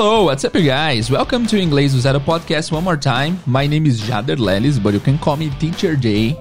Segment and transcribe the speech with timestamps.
[0.00, 1.10] Hello, what's up, you guys?
[1.10, 3.40] Welcome to Inglês do Zero podcast one more time.
[3.46, 6.38] My name is Jader Lelis, but you can call me Teacher J.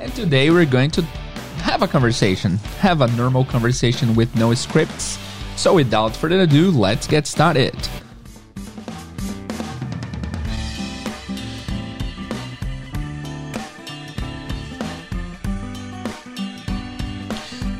[0.00, 1.02] And today we're going to
[1.60, 5.18] have a conversation, have a normal conversation with no scripts.
[5.54, 7.76] So without further ado, let's get started.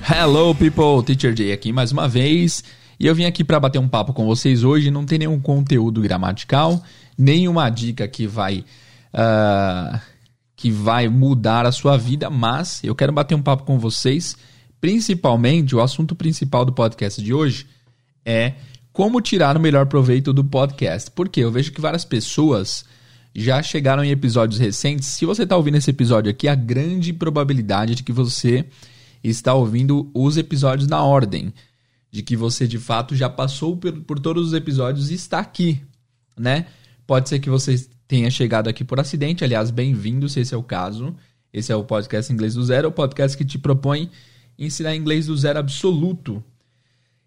[0.03, 1.03] Hello, people!
[1.03, 2.63] Teacher J aqui mais uma vez.
[3.05, 4.91] E eu vim aqui para bater um papo com vocês hoje.
[4.91, 6.83] Não tem nenhum conteúdo gramatical,
[7.19, 8.65] nenhuma dica que vai
[9.13, 10.01] uh,
[10.57, 14.39] que vai mudar a sua vida, mas eu quero bater um papo com vocês.
[14.81, 17.67] Principalmente, o assunto principal do podcast de hoje
[18.25, 18.55] é
[18.91, 21.11] como tirar o melhor proveito do podcast.
[21.11, 22.87] Porque eu vejo que várias pessoas
[23.37, 25.09] já chegaram em episódios recentes.
[25.09, 28.65] Se você está ouvindo esse episódio aqui, a grande probabilidade de que você
[29.23, 31.53] está ouvindo os episódios na ordem
[32.15, 35.83] de que você de fato já passou por, por todos os episódios e está aqui,
[36.39, 36.67] né?
[37.05, 40.63] Pode ser que você tenha chegado aqui por acidente, aliás, bem-vindo se esse é o
[40.63, 41.13] caso.
[41.53, 44.09] Esse é o podcast Inglês do Zero, o podcast que te propõe
[44.57, 46.41] ensinar inglês do zero absoluto.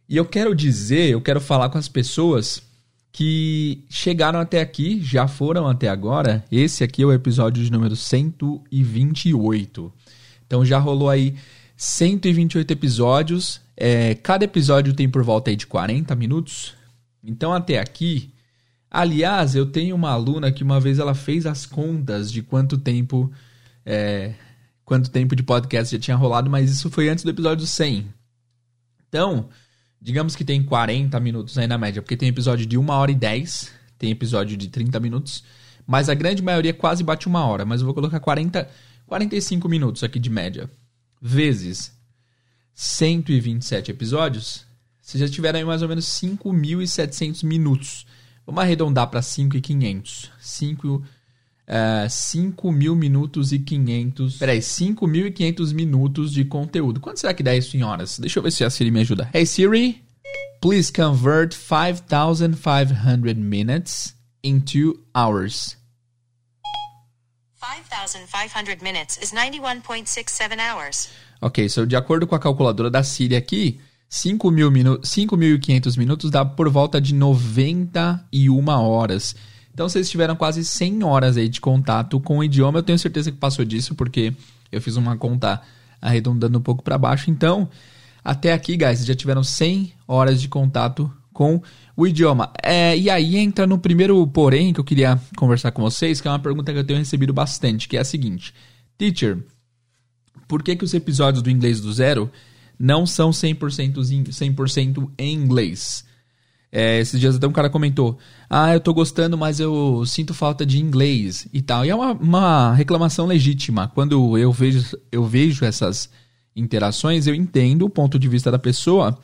[0.08, 2.64] E eu quero dizer, eu quero falar com as pessoas
[3.12, 6.45] que chegaram até aqui, já foram até agora.
[6.50, 9.94] Esse aqui é o episódio de número 128.
[10.45, 11.36] Então já rolou aí
[11.75, 13.67] 128 episódios.
[13.78, 16.73] É, cada episódio tem por volta de 40 minutos.
[17.23, 18.34] Então, até aqui.
[18.89, 23.31] Aliás, eu tenho uma aluna que uma vez ela fez as contas de quanto tempo.
[23.86, 24.34] É,
[24.84, 28.08] quanto tempo de podcast já tinha rolado, mas isso foi antes do episódio 100.
[29.08, 29.50] Então,
[30.02, 33.16] digamos que tem 40 minutos aí na média, porque tem episódio de 1 hora e
[33.16, 35.44] 10, tem episódio de 30 minutos,
[35.86, 38.69] mas a grande maioria quase bate uma hora, mas eu vou colocar 40,
[39.06, 40.69] 45 minutos aqui de média
[41.22, 41.97] vezes
[42.80, 44.64] 127 episódios,
[45.02, 48.06] vocês já tiveram aí mais ou menos 5.700 minutos.
[48.45, 50.30] Vamos arredondar para 5.500.
[50.39, 51.03] 5 uh,
[52.07, 54.38] 5 mil minutos e 500.
[54.38, 57.00] Peraí, 5.500 minutos de conteúdo.
[57.00, 58.19] Quanto será que dá isso em horas?
[58.19, 59.28] Deixa eu ver se a Siri me ajuda.
[59.34, 60.03] Hey Siri,
[60.62, 65.75] please convert 5,500 minutes into hours.
[67.56, 71.09] 5,500 minutes is 91.67 hours.
[71.42, 77.00] Ok, so de acordo com a calculadora da Siri aqui, 5.500 minutos dá por volta
[77.00, 79.36] de 91 horas.
[79.74, 82.80] Então vocês tiveram quase 100 horas aí de contato com o idioma.
[82.80, 84.34] Eu tenho certeza que passou disso porque
[84.72, 85.62] eu fiz uma conta
[86.02, 87.30] arredondando um pouco para baixo.
[87.30, 87.70] Então,
[88.24, 91.62] até aqui, guys, já tiveram 100 horas de contato com
[91.96, 92.52] o idioma.
[92.64, 96.31] É, e aí entra no primeiro porém que eu queria conversar com vocês, que é
[96.31, 98.53] uma pergunta que eu tenho recebido bastante, que é a seguinte:
[98.97, 99.46] Teacher,
[100.48, 102.30] por que, que os episódios do Inglês do Zero
[102.80, 106.06] não são 100%, 100 em inglês?
[106.72, 108.18] É, esses dias até um cara comentou:
[108.50, 111.86] Ah, eu tô gostando, mas eu sinto falta de inglês e tal.
[111.86, 113.88] E é uma, uma reclamação legítima.
[113.88, 116.09] Quando eu vejo, eu vejo essas
[116.56, 119.18] interações, eu entendo o ponto de vista da pessoa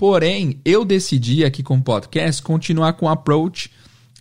[0.00, 3.70] Porém, eu decidi aqui com o podcast continuar com o approach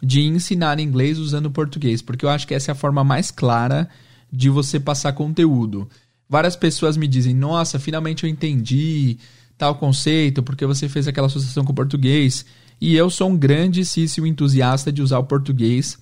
[0.04, 3.88] de ensinar inglês usando português, porque eu acho que essa é a forma mais clara
[4.30, 5.90] de você passar conteúdo.
[6.30, 9.18] Várias pessoas me dizem: "Nossa, finalmente eu entendi
[9.58, 12.46] tal conceito, porque você fez aquela associação com o português".
[12.80, 15.98] E eu sou um grandíssimo entusiasta de usar o português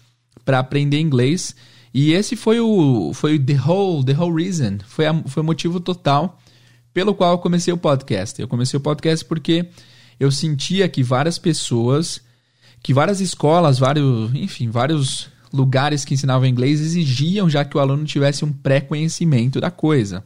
[0.45, 1.55] para aprender inglês.
[1.93, 5.79] E esse foi o foi the whole the whole reason, foi, a, foi o motivo
[5.79, 6.39] total
[6.93, 8.41] pelo qual eu comecei o podcast.
[8.41, 9.67] Eu comecei o podcast porque
[10.19, 12.21] eu sentia que várias pessoas,
[12.81, 18.05] que várias escolas, vários, enfim, vários lugares que ensinavam inglês exigiam já que o aluno
[18.05, 20.23] tivesse um pré-conhecimento da coisa.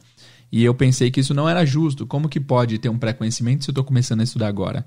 [0.50, 2.06] E eu pensei que isso não era justo.
[2.06, 4.84] Como que pode ter um pré-conhecimento se eu estou começando a estudar agora?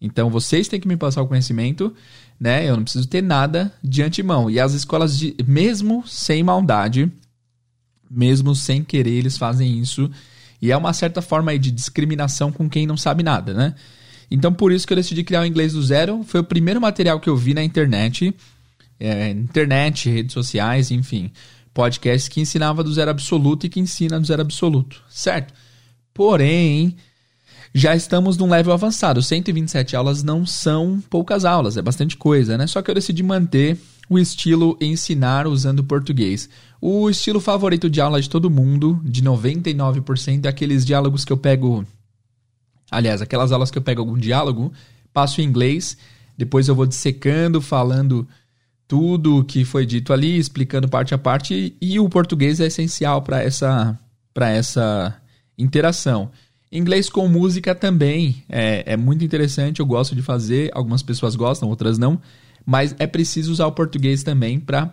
[0.00, 1.92] Então vocês têm que me passar o conhecimento,
[2.38, 2.68] né?
[2.68, 4.48] Eu não preciso ter nada de antemão.
[4.48, 7.10] E as escolas, de, mesmo sem maldade,
[8.08, 10.08] mesmo sem querer, eles fazem isso
[10.60, 13.74] e é uma certa forma aí de discriminação com quem não sabe nada, né?
[14.30, 16.22] Então por isso que eu decidi criar o inglês do zero.
[16.24, 18.34] Foi o primeiro material que eu vi na internet,
[18.98, 21.30] é, internet, redes sociais, enfim,
[21.72, 25.54] podcast que ensinava do zero absoluto e que ensina do zero absoluto, certo?
[26.12, 26.96] Porém,
[27.72, 29.22] já estamos num level avançado.
[29.22, 32.66] 127 aulas não são poucas aulas, é bastante coisa, né?
[32.66, 33.78] Só que eu decidi manter
[34.08, 36.48] o estilo ensinar usando português.
[36.80, 41.36] O estilo favorito de aula de todo mundo, de 99%, é aqueles diálogos que eu
[41.36, 41.84] pego.
[42.90, 44.72] Aliás, aquelas aulas que eu pego algum diálogo,
[45.12, 45.96] passo em inglês,
[46.36, 48.26] depois eu vou dissecando, falando
[48.88, 53.20] tudo o que foi dito ali, explicando parte a parte, e o português é essencial
[53.20, 53.98] para essa,
[54.34, 55.14] essa
[55.58, 56.30] interação.
[56.72, 61.68] Inglês com música também é, é muito interessante, eu gosto de fazer, algumas pessoas gostam,
[61.68, 62.20] outras não,
[62.64, 64.92] mas é preciso usar o português também para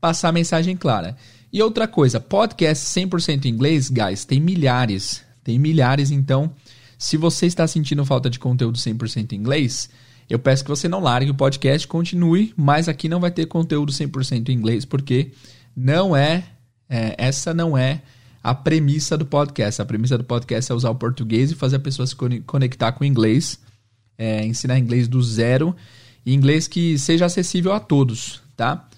[0.00, 1.16] passar a mensagem clara.
[1.52, 6.50] E outra coisa, podcast 100% em inglês, guys, tem milhares, tem milhares, então
[6.98, 9.90] se você está sentindo falta de conteúdo 100% em inglês,
[10.28, 13.92] eu peço que você não largue o podcast, continue, mas aqui não vai ter conteúdo
[13.92, 15.32] 100% em inglês, porque
[15.76, 16.44] não é,
[16.88, 18.02] é essa não é
[18.42, 19.80] a premissa do podcast.
[19.80, 22.14] A premissa do podcast é usar o português e fazer a pessoa se
[22.46, 23.58] conectar com o inglês,
[24.18, 25.74] é, ensinar inglês do zero,
[26.24, 28.88] e inglês que seja acessível a todos, tá?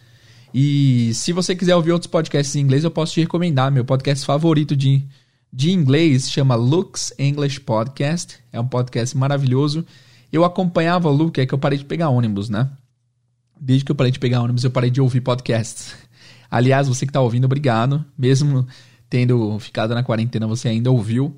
[0.55, 3.71] E se você quiser ouvir outros podcasts em inglês, eu posso te recomendar.
[3.71, 5.05] Meu podcast favorito de,
[5.53, 8.39] de inglês chama Lux English Podcast.
[8.53, 9.85] É um podcast maravilhoso.
[10.33, 12.69] Eu acompanhava o Luke, é que eu parei de pegar ônibus, né?
[13.61, 15.95] Desde que eu parei de pegar ônibus, eu parei de ouvir podcasts.
[16.51, 18.05] Aliás, você que está ouvindo, obrigado.
[18.19, 18.67] Mesmo
[19.09, 21.37] tendo ficado na quarentena, você ainda ouviu.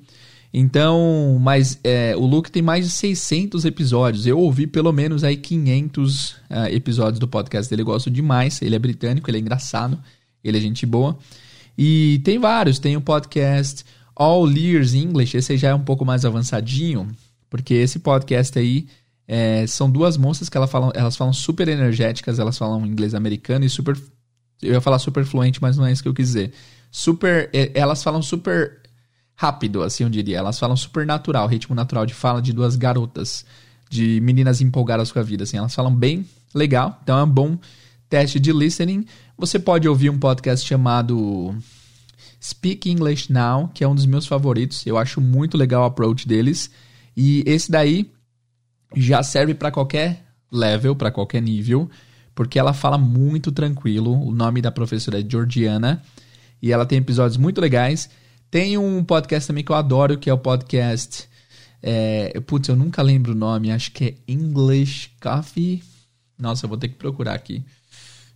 [0.53, 4.25] Então, mas é, o Luke tem mais de 600 episódios.
[4.25, 7.83] Eu ouvi pelo menos aí 500 uh, é, episódios do podcast dele.
[7.83, 8.61] Eu gosto demais.
[8.61, 9.99] Ele é britânico, ele é engraçado,
[10.43, 11.17] ele é gente boa.
[11.77, 12.79] E tem vários.
[12.79, 15.37] Tem o podcast All Ears English.
[15.37, 17.07] Esse já é um pouco mais avançadinho,
[17.49, 18.87] porque esse podcast aí
[19.27, 22.39] é, são duas moças que elas falam, elas falam super energéticas.
[22.39, 23.97] Elas falam inglês americano e super.
[24.61, 26.53] Eu ia falar super fluente, mas não é isso que eu quis dizer
[26.91, 27.49] super.
[27.53, 28.79] É, elas falam super
[29.35, 30.37] rápido, assim eu diria.
[30.37, 33.45] Elas falam super natural, ritmo natural de fala de duas garotas,
[33.89, 35.57] de meninas empolgadas com a vida, assim.
[35.57, 37.57] Elas falam bem legal, então é um bom
[38.09, 39.05] teste de listening.
[39.37, 41.55] Você pode ouvir um podcast chamado
[42.41, 44.85] Speak English Now, que é um dos meus favoritos.
[44.85, 46.69] Eu acho muito legal o approach deles.
[47.21, 48.09] E esse daí
[48.95, 51.91] já serve para qualquer level, para qualquer nível,
[52.33, 54.13] porque ela fala muito tranquilo.
[54.25, 56.01] O nome da professora é Georgiana.
[56.61, 58.09] E ela tem episódios muito legais.
[58.49, 61.27] Tem um podcast também que eu adoro, que é o podcast.
[61.83, 65.83] É, putz, eu nunca lembro o nome, acho que é English Coffee.
[66.37, 67.61] Nossa, eu vou ter que procurar aqui.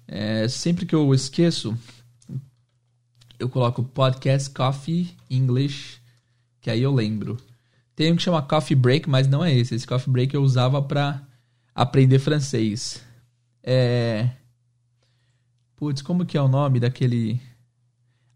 [0.05, 1.73] É, sempre que eu esqueço,
[3.39, 6.01] eu coloco podcast Coffee English,
[6.59, 7.37] que aí eu lembro.
[7.95, 9.75] Tem um que chama Coffee Break, mas não é esse.
[9.75, 11.21] Esse Coffee Break eu usava para
[11.75, 13.01] aprender francês.
[13.63, 14.29] É.
[15.75, 17.39] Putz, como que é o nome daquele.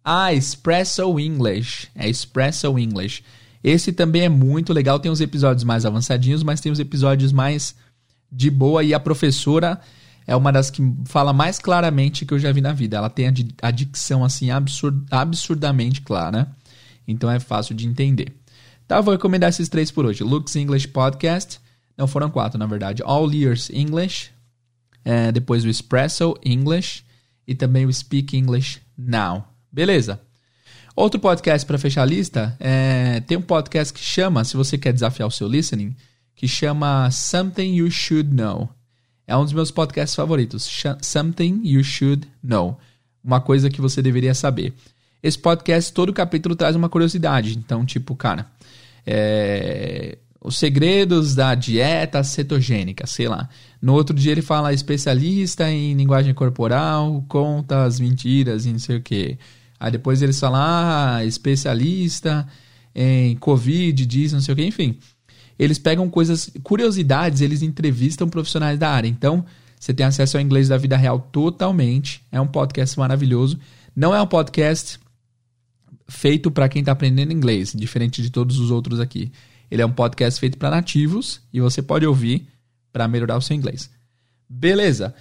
[0.04, 1.90] Ah, Espresso English.
[1.96, 3.24] É Espresso English.
[3.64, 5.00] Esse também é muito legal.
[5.00, 7.76] Tem uns episódios mais avançadinhos, mas tem uns episódios mais
[8.32, 8.84] de boa.
[8.84, 9.82] E a professora
[10.26, 12.98] é uma das que fala mais claramente que eu já vi na vida.
[12.98, 13.28] Ela tem
[13.62, 16.52] a dicção assim absurd, absurdamente clara.
[17.08, 18.36] Então é fácil de entender.
[18.88, 20.24] Tá, vou recomendar esses três por hoje.
[20.24, 21.60] Lux English Podcast.
[21.98, 23.04] Não, foram quatro, na verdade.
[23.06, 24.32] All Years English.
[25.04, 27.04] É, depois o Espresso English.
[27.46, 29.44] E também o Speak English Now.
[29.70, 30.22] Beleza.
[30.96, 34.92] Outro podcast para fechar a lista, é, tem um podcast que chama, se você quer
[34.92, 35.96] desafiar o seu listening,
[36.34, 38.68] que chama Something You Should Know.
[39.28, 40.68] É um dos meus podcasts favoritos.
[41.02, 42.80] Something You Should Know.
[43.24, 44.74] Uma coisa que você deveria saber.
[45.28, 47.58] Esse podcast, todo capítulo traz uma curiosidade.
[47.58, 48.48] Então, tipo, cara,
[49.06, 53.50] é, os segredos da dieta cetogênica, sei lá.
[53.82, 58.96] No outro dia ele fala especialista em linguagem corporal, conta as mentiras e não sei
[58.96, 59.38] o que.
[59.78, 62.48] Aí depois eles falam, ah, especialista
[62.96, 64.98] em Covid, diz não sei o que, enfim.
[65.60, 69.10] Eles pegam coisas, curiosidades, eles entrevistam profissionais da área.
[69.10, 69.44] Então,
[69.78, 72.24] você tem acesso ao inglês da vida real totalmente.
[72.32, 73.60] É um podcast maravilhoso.
[73.94, 74.98] Não é um podcast
[76.08, 79.32] feito para quem está aprendendo inglês, diferente de todos os outros aqui.
[79.70, 82.48] Ele é um podcast feito para nativos e você pode ouvir
[82.92, 83.90] para melhorar o seu inglês.
[84.50, 85.14] Beleza.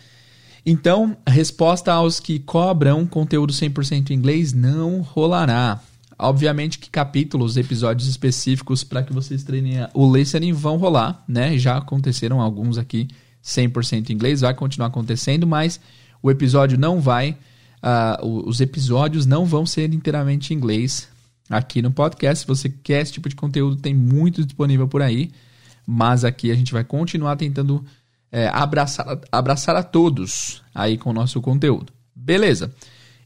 [0.65, 5.81] Então, resposta aos que cobram conteúdo 100% em inglês não rolará.
[6.19, 11.59] Obviamente que capítulos, episódios específicos para que vocês treinem o listening vão rolar, né?
[11.59, 13.07] Já aconteceram alguns aqui
[13.45, 15.79] 100% em inglês, vai continuar acontecendo, mas
[16.23, 17.37] o episódio não vai,
[17.83, 21.09] uh, os episódios não vão ser inteiramente em inglês
[21.49, 22.41] aqui no podcast.
[22.41, 25.31] Se você quer esse tipo de conteúdo, tem muito disponível por aí,
[25.87, 27.85] mas aqui a gente vai continuar tentando
[28.31, 31.93] é, abraçar, abraçar a todos aí com o nosso conteúdo.
[32.15, 32.73] Beleza.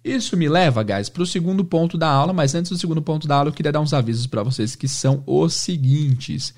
[0.03, 3.29] Isso me leva, guys, para o segundo ponto da aula, mas antes do segundo ponto
[3.29, 6.55] da aula eu queria dar uns avisos para vocês que são os seguintes.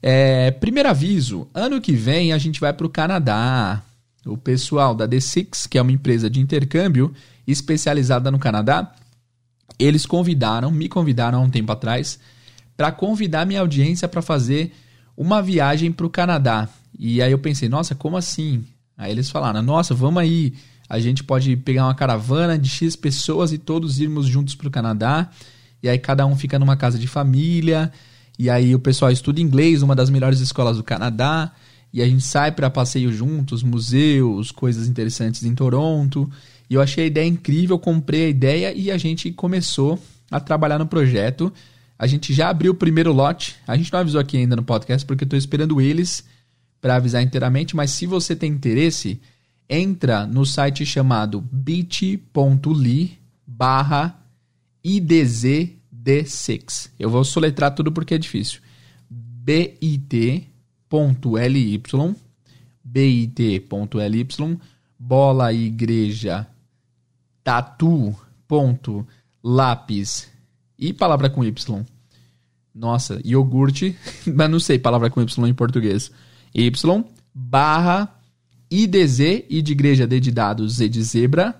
[0.00, 3.82] É, primeiro aviso, ano que vem a gente vai para o Canadá.
[4.28, 7.12] O pessoal da The6, que é uma empresa de intercâmbio
[7.46, 8.94] especializada no Canadá,
[9.78, 12.18] eles convidaram, me convidaram há um tempo atrás,
[12.76, 14.72] para convidar minha audiência para fazer
[15.16, 16.68] uma viagem para o Canadá.
[16.98, 18.64] E aí eu pensei, nossa, como assim?
[18.96, 20.54] Aí eles falaram, nossa, vamos aí,
[20.88, 24.70] a gente pode pegar uma caravana de X pessoas e todos irmos juntos para o
[24.70, 25.30] Canadá.
[25.82, 27.92] E aí cada um fica numa casa de família
[28.38, 31.52] E aí o pessoal estuda inglês, uma das melhores escolas do Canadá,
[31.92, 36.28] e a gente sai para passeio juntos, museus, coisas interessantes em Toronto.
[36.68, 39.98] E eu achei a ideia incrível, comprei a ideia e a gente começou
[40.30, 41.50] a trabalhar no projeto.
[41.98, 43.56] A gente já abriu o primeiro lote.
[43.66, 46.24] A gente não avisou aqui ainda no podcast porque eu estou esperando eles
[46.80, 49.20] para avisar inteiramente, mas se você tem interesse,
[49.68, 54.22] entra no site chamado bit.ly barra
[54.84, 56.90] IDZD6.
[56.98, 58.60] Eu vou soletrar tudo porque é difícil.
[60.90, 61.82] bit.ly
[62.84, 64.58] bit.ly
[64.98, 66.46] bola igreja
[67.44, 68.14] tatu
[68.46, 69.06] ponto
[69.42, 70.28] lápis
[70.78, 71.86] e palavra com y.
[72.74, 76.10] Nossa, iogurte, mas não sei palavra com y em português.
[76.54, 76.70] y
[77.34, 78.14] barra
[78.70, 81.54] IDZ, I de igreja, D de dado, Z de zebra,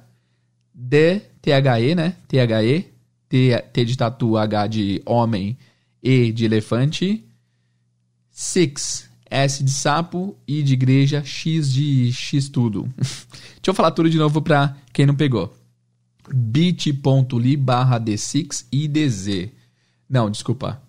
[0.75, 2.17] D, THE, né?
[2.29, 2.85] THE,
[3.29, 5.57] T, T de tatu, H de homem,
[6.03, 7.25] E de elefante,
[8.31, 12.89] six, S de sapo, I de igreja, X de X tudo.
[12.99, 15.57] Deixa eu falar tudo de novo para quem não pegou.
[16.33, 19.51] bit.ly barra D6 IDZ.
[20.09, 20.81] Não, desculpa.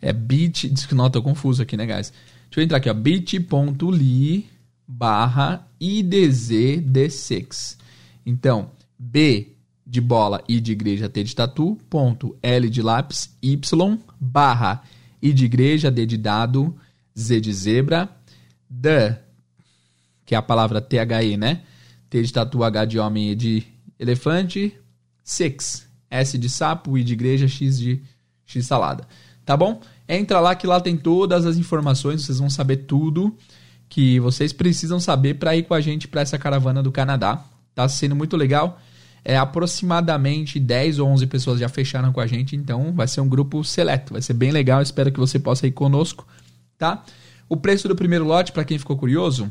[0.00, 0.72] É bit...
[0.94, 2.12] Não, tô confuso aqui, né, guys?
[2.50, 2.94] Deixa eu entrar aqui, ó.
[2.94, 4.48] bit.ly
[4.86, 7.76] barra IDZD6.
[8.24, 9.54] Então, B
[9.86, 14.82] de bola, I de igreja, T de tatu, ponto, L de lápis, Y, barra,
[15.20, 16.76] I de igreja, D de dado,
[17.18, 18.08] Z de zebra,
[18.68, 19.14] D,
[20.24, 21.62] que é a palavra THE, né?
[22.08, 23.64] T de tatu, H de homem, E de
[23.98, 24.74] elefante,
[25.22, 28.02] six, S de sapo, I de igreja, X de
[28.46, 29.06] X salada.
[29.44, 29.80] Tá bom?
[30.08, 33.36] Entra lá que lá tem todas as informações, vocês vão saber tudo
[33.88, 37.44] que vocês precisam saber para ir com a gente para essa caravana do Canadá.
[37.74, 38.78] Tá sendo muito legal.
[39.24, 43.28] É aproximadamente 10 ou 11 pessoas já fecharam com a gente, então vai ser um
[43.28, 44.80] grupo seleto, vai ser bem legal.
[44.80, 46.26] Espero que você possa ir conosco,
[46.78, 47.04] tá?
[47.48, 49.50] O preço do primeiro lote, para quem ficou curioso,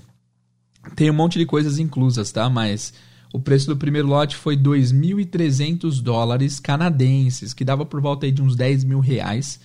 [0.95, 2.49] tem um monte de coisas inclusas, tá?
[2.49, 2.93] Mas
[3.33, 8.41] o preço do primeiro lote foi 2.300 dólares canadenses, que dava por volta aí de
[8.41, 9.59] uns 10 mil reais.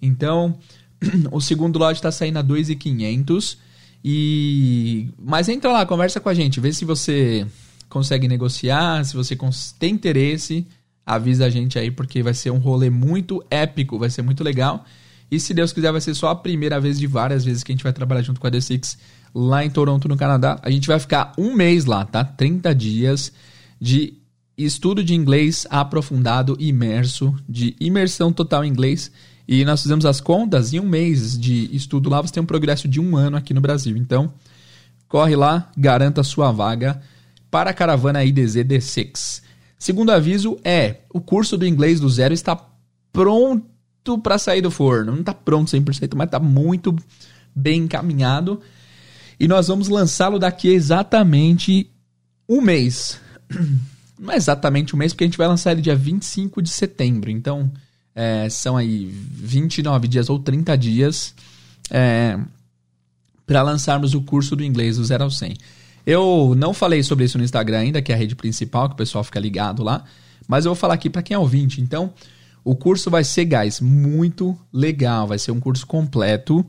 [0.00, 0.58] Então,
[1.32, 3.56] o segundo lote está saindo a 2.500
[4.04, 7.46] e mas entra lá, conversa com a gente, vê se você
[7.88, 9.36] consegue negociar, se você
[9.78, 10.66] tem interesse,
[11.04, 14.84] avisa a gente aí porque vai ser um rolê muito épico, vai ser muito legal.
[15.30, 17.74] E se Deus quiser, vai ser só a primeira vez de várias vezes que a
[17.74, 18.96] gente vai trabalhar junto com a D6
[19.34, 20.58] lá em Toronto, no Canadá.
[20.62, 22.24] A gente vai ficar um mês lá, tá?
[22.24, 23.32] 30 dias
[23.80, 24.14] de
[24.56, 29.10] estudo de inglês aprofundado, imerso, de imersão total em inglês.
[29.46, 32.88] E nós fizemos as contas, em um mês de estudo lá, você tem um progresso
[32.88, 33.96] de um ano aqui no Brasil.
[33.96, 34.32] Então,
[35.08, 37.00] corre lá, garanta sua vaga
[37.50, 39.42] para a caravana IDZ D6.
[39.78, 42.56] Segundo aviso é, o curso do inglês do zero está
[43.12, 43.75] pronto
[44.18, 45.12] para sair do forno.
[45.12, 46.94] Não está pronto 100%, mas está muito
[47.54, 48.60] bem encaminhado.
[49.38, 51.90] E nós vamos lançá-lo daqui exatamente
[52.48, 53.20] um mês.
[54.18, 57.30] Não é exatamente um mês, porque a gente vai lançar ele dia 25 de setembro.
[57.30, 57.70] Então,
[58.14, 61.34] é, são aí 29 dias ou 30 dias
[61.90, 62.38] é,
[63.46, 65.54] para lançarmos o curso do inglês do 0 ao 100.
[66.06, 68.96] Eu não falei sobre isso no Instagram ainda, que é a rede principal, que o
[68.96, 70.04] pessoal fica ligado lá,
[70.48, 71.80] mas eu vou falar aqui para quem é ouvinte.
[71.80, 72.12] Então,
[72.66, 75.28] o curso vai ser, guys, muito legal.
[75.28, 76.66] Vai ser um curso completo,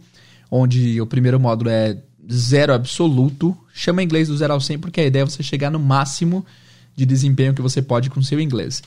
[0.51, 1.97] onde o primeiro módulo é
[2.31, 3.57] zero absoluto.
[3.73, 6.45] Chama inglês do 0 ao 100 porque a ideia é você chegar no máximo
[6.95, 8.83] de desempenho que você pode com seu inglês.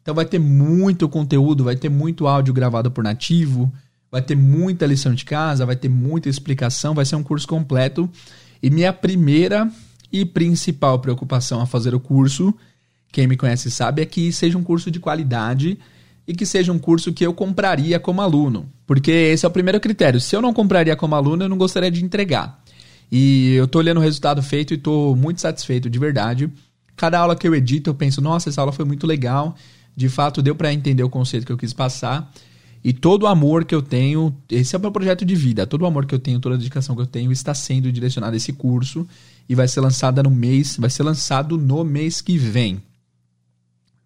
[0.00, 3.72] Então vai ter muito conteúdo, vai ter muito áudio gravado por nativo,
[4.08, 8.08] vai ter muita lição de casa, vai ter muita explicação, vai ser um curso completo.
[8.62, 9.68] E minha primeira
[10.12, 12.54] e principal preocupação a fazer o curso,
[13.10, 15.76] quem me conhece sabe, é que seja um curso de qualidade
[16.26, 18.68] e que seja um curso que eu compraria como aluno.
[18.86, 20.20] Porque esse é o primeiro critério.
[20.20, 22.62] Se eu não compraria como aluno, eu não gostaria de entregar.
[23.10, 26.50] E eu tô olhando o resultado feito e tô muito satisfeito, de verdade.
[26.96, 29.56] Cada aula que eu edito, eu penso, nossa, essa aula foi muito legal
[29.96, 32.32] de fato deu para entender o conceito que eu quis passar.
[32.84, 35.82] E todo o amor que eu tenho, esse é o meu projeto de vida, todo
[35.82, 38.36] o amor que eu tenho, toda a dedicação que eu tenho está sendo direcionado a
[38.36, 39.06] esse curso
[39.48, 42.82] e vai ser lançado no mês, vai ser lançado no mês que vem.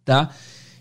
[0.04, 0.30] Tá?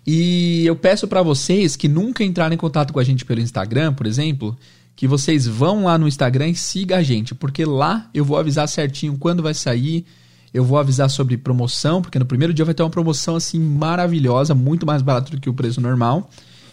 [0.05, 3.93] E eu peço para vocês que nunca entraram em contato com a gente pelo Instagram,
[3.93, 4.55] por exemplo,
[4.95, 8.67] que vocês vão lá no Instagram e sigam a gente, porque lá eu vou avisar
[8.67, 10.05] certinho quando vai sair,
[10.53, 14.53] eu vou avisar sobre promoção, porque no primeiro dia vai ter uma promoção assim maravilhosa,
[14.53, 16.29] muito mais barato do que o preço normal.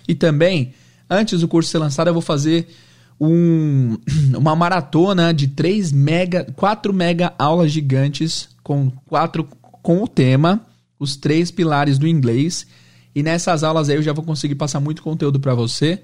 [0.06, 0.74] E também,
[1.08, 2.68] antes do curso ser lançado, eu vou fazer
[3.18, 3.96] um,
[4.36, 9.48] uma maratona de 3 mega, 4 mega aulas gigantes com quatro
[9.82, 10.60] com o tema,
[10.98, 12.66] os três pilares do inglês.
[13.14, 16.00] E nessas aulas aí eu já vou conseguir passar muito conteúdo para você.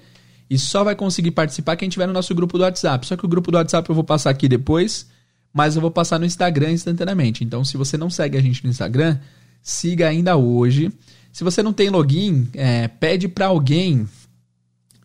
[0.49, 3.05] E só vai conseguir participar quem tiver no nosso grupo do WhatsApp.
[3.05, 5.07] Só que o grupo do WhatsApp eu vou passar aqui depois,
[5.53, 7.43] mas eu vou passar no Instagram instantaneamente.
[7.43, 9.19] Então, se você não segue a gente no Instagram,
[9.61, 10.91] siga ainda hoje.
[11.31, 14.07] Se você não tem login, é, pede para alguém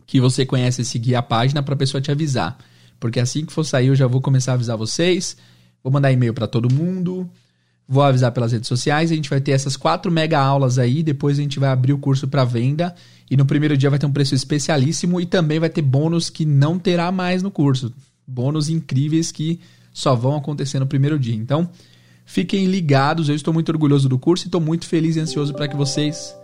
[0.07, 2.59] que você conhece seguir a página para a pessoa te avisar.
[2.99, 5.37] Porque assim que for sair, eu já vou começar a avisar vocês.
[5.83, 7.29] Vou mandar e-mail para todo mundo.
[7.87, 9.13] Vou avisar pelas redes sociais.
[9.13, 11.03] A gente vai ter essas quatro mega aulas aí.
[11.03, 12.95] Depois a gente vai abrir o curso para venda.
[13.31, 15.21] E no primeiro dia vai ter um preço especialíssimo.
[15.21, 17.93] E também vai ter bônus que não terá mais no curso.
[18.27, 19.61] Bônus incríveis que
[19.93, 21.35] só vão acontecer no primeiro dia.
[21.35, 21.69] Então,
[22.25, 23.29] fiquem ligados.
[23.29, 26.35] Eu estou muito orgulhoso do curso e estou muito feliz e ansioso para que vocês.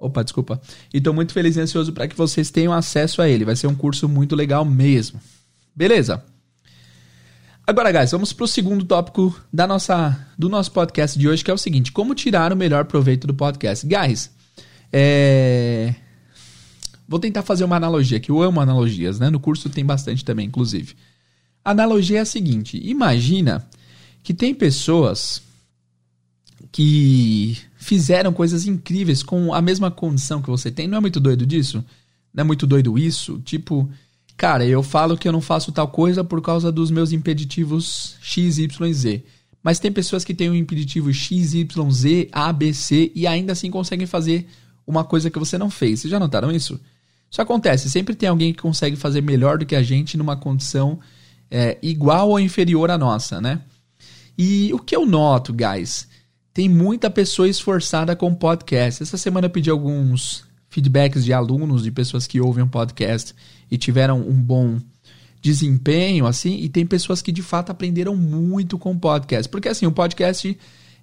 [0.00, 0.60] Opa, desculpa.
[0.92, 3.44] E estou muito feliz e ansioso para que vocês tenham acesso a ele.
[3.44, 5.20] Vai ser um curso muito legal mesmo.
[5.74, 6.22] Beleza?
[7.66, 11.50] Agora, guys, vamos para o segundo tópico da nossa, do nosso podcast de hoje, que
[11.50, 13.86] é o seguinte: como tirar o melhor proveito do podcast.
[13.86, 14.30] Guys,
[14.92, 15.94] é...
[17.08, 19.30] vou tentar fazer uma analogia, que eu amo analogias, né?
[19.30, 20.94] No curso tem bastante também, inclusive.
[21.64, 23.66] A analogia é a seguinte: imagina
[24.22, 25.42] que tem pessoas
[26.70, 30.86] que fizeram coisas incríveis com a mesma condição que você tem.
[30.86, 31.82] Não é muito doido disso?
[32.32, 33.40] Não é muito doido isso?
[33.40, 33.88] Tipo,
[34.36, 38.58] Cara, eu falo que eu não faço tal coisa por causa dos meus impeditivos X,
[38.58, 39.24] Y, Z.
[39.62, 43.52] Mas tem pessoas que têm um impeditivo X, Y, Z, A, B, C e ainda
[43.52, 44.46] assim conseguem fazer
[44.86, 46.00] uma coisa que você não fez.
[46.00, 46.78] Vocês já notaram isso?
[47.30, 47.88] Isso acontece.
[47.88, 51.00] Sempre tem alguém que consegue fazer melhor do que a gente numa condição
[51.50, 53.62] é, igual ou inferior à nossa, né?
[54.36, 56.08] E o que eu noto, guys?
[56.52, 59.02] Tem muita pessoa esforçada com podcast.
[59.02, 63.32] Essa semana eu pedi alguns feedbacks de alunos, de pessoas que ouvem o um podcast
[63.70, 64.78] e tiveram um bom
[65.40, 69.48] desempenho, assim, e tem pessoas que de fato aprenderam muito com o podcast.
[69.48, 70.58] Porque assim, o podcast,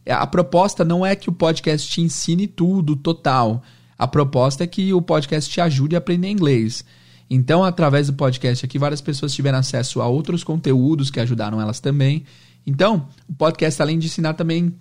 [0.05, 3.63] a proposta não é que o podcast te ensine tudo, total.
[3.97, 6.83] A proposta é que o podcast te ajude a aprender inglês.
[7.29, 11.79] Então, através do podcast aqui, várias pessoas tiveram acesso a outros conteúdos que ajudaram elas
[11.79, 12.25] também.
[12.67, 14.75] Então, o podcast, além de ensinar, também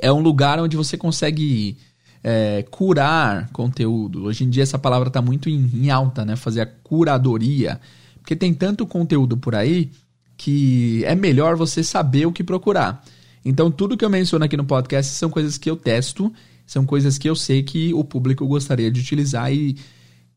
[0.00, 1.76] é um lugar onde você consegue
[2.22, 4.24] é, curar conteúdo.
[4.24, 6.36] Hoje em dia essa palavra está muito em, em, alta, né?
[6.36, 7.80] Fazer a curadoria.
[8.20, 9.90] Porque tem tanto conteúdo por aí
[10.36, 13.04] que é melhor você saber o que procurar.
[13.44, 16.32] Então, tudo que eu menciono aqui no podcast são coisas que eu testo,
[16.66, 19.76] são coisas que eu sei que o público gostaria de utilizar e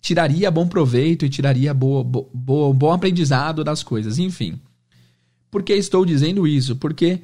[0.02, 4.20] tiraria bom proveito e tiraria boa, bom aprendizado das coisas.
[4.20, 4.60] Enfim.
[5.52, 6.76] Por que estou dizendo isso?
[6.76, 7.22] Porque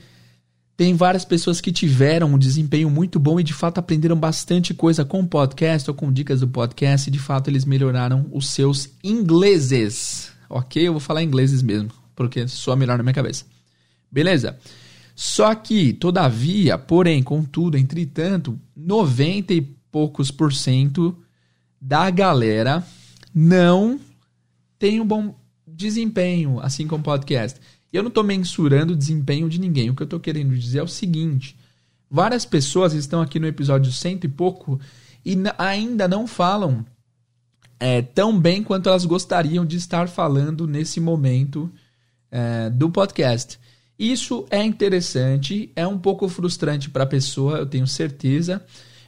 [0.79, 5.03] tem várias pessoas que tiveram um desempenho muito bom e de fato aprenderam bastante coisa
[5.03, 8.89] com o podcast ou com dicas do podcast e de fato eles melhoraram os seus
[9.03, 10.31] ingleses.
[10.49, 10.87] Ok?
[10.87, 13.45] Eu vou falar ingleses mesmo, porque soa melhor na minha cabeça.
[14.09, 14.57] Beleza?
[15.13, 19.61] Só que, todavia, porém, contudo, entretanto, 90 e
[19.91, 21.13] poucos por cento
[21.81, 22.87] da galera
[23.35, 23.99] não
[24.79, 25.35] tem um bom
[25.67, 27.59] desempenho, assim como podcast.
[27.91, 29.89] E eu não estou mensurando o desempenho de ninguém.
[29.89, 31.56] O que eu estou querendo dizer é o seguinte:
[32.10, 34.80] várias pessoas estão aqui no episódio cento e pouco
[35.25, 36.86] e ainda não falam
[37.80, 41.71] é, tão bem quanto elas gostariam de estar falando nesse momento
[42.32, 43.60] é, do podcast.
[43.97, 48.63] Isso é interessante, é um pouco frustrante para a pessoa, eu tenho certeza.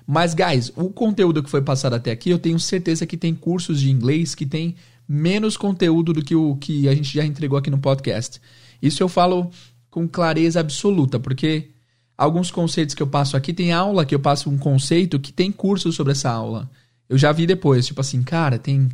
[0.06, 3.80] Mas, guys, o conteúdo que foi passado até aqui, eu tenho certeza que tem cursos
[3.80, 4.76] de inglês que tem
[5.08, 8.42] menos conteúdo do que o que a gente já entregou aqui no podcast.
[8.82, 9.50] Isso eu falo
[9.90, 11.70] com clareza absoluta, porque
[12.18, 15.52] alguns conceitos que eu passo aqui, tem aula que eu passo um conceito que tem
[15.52, 16.70] curso sobre essa aula.
[17.10, 18.90] Eu já vi depois, tipo assim, cara, tem.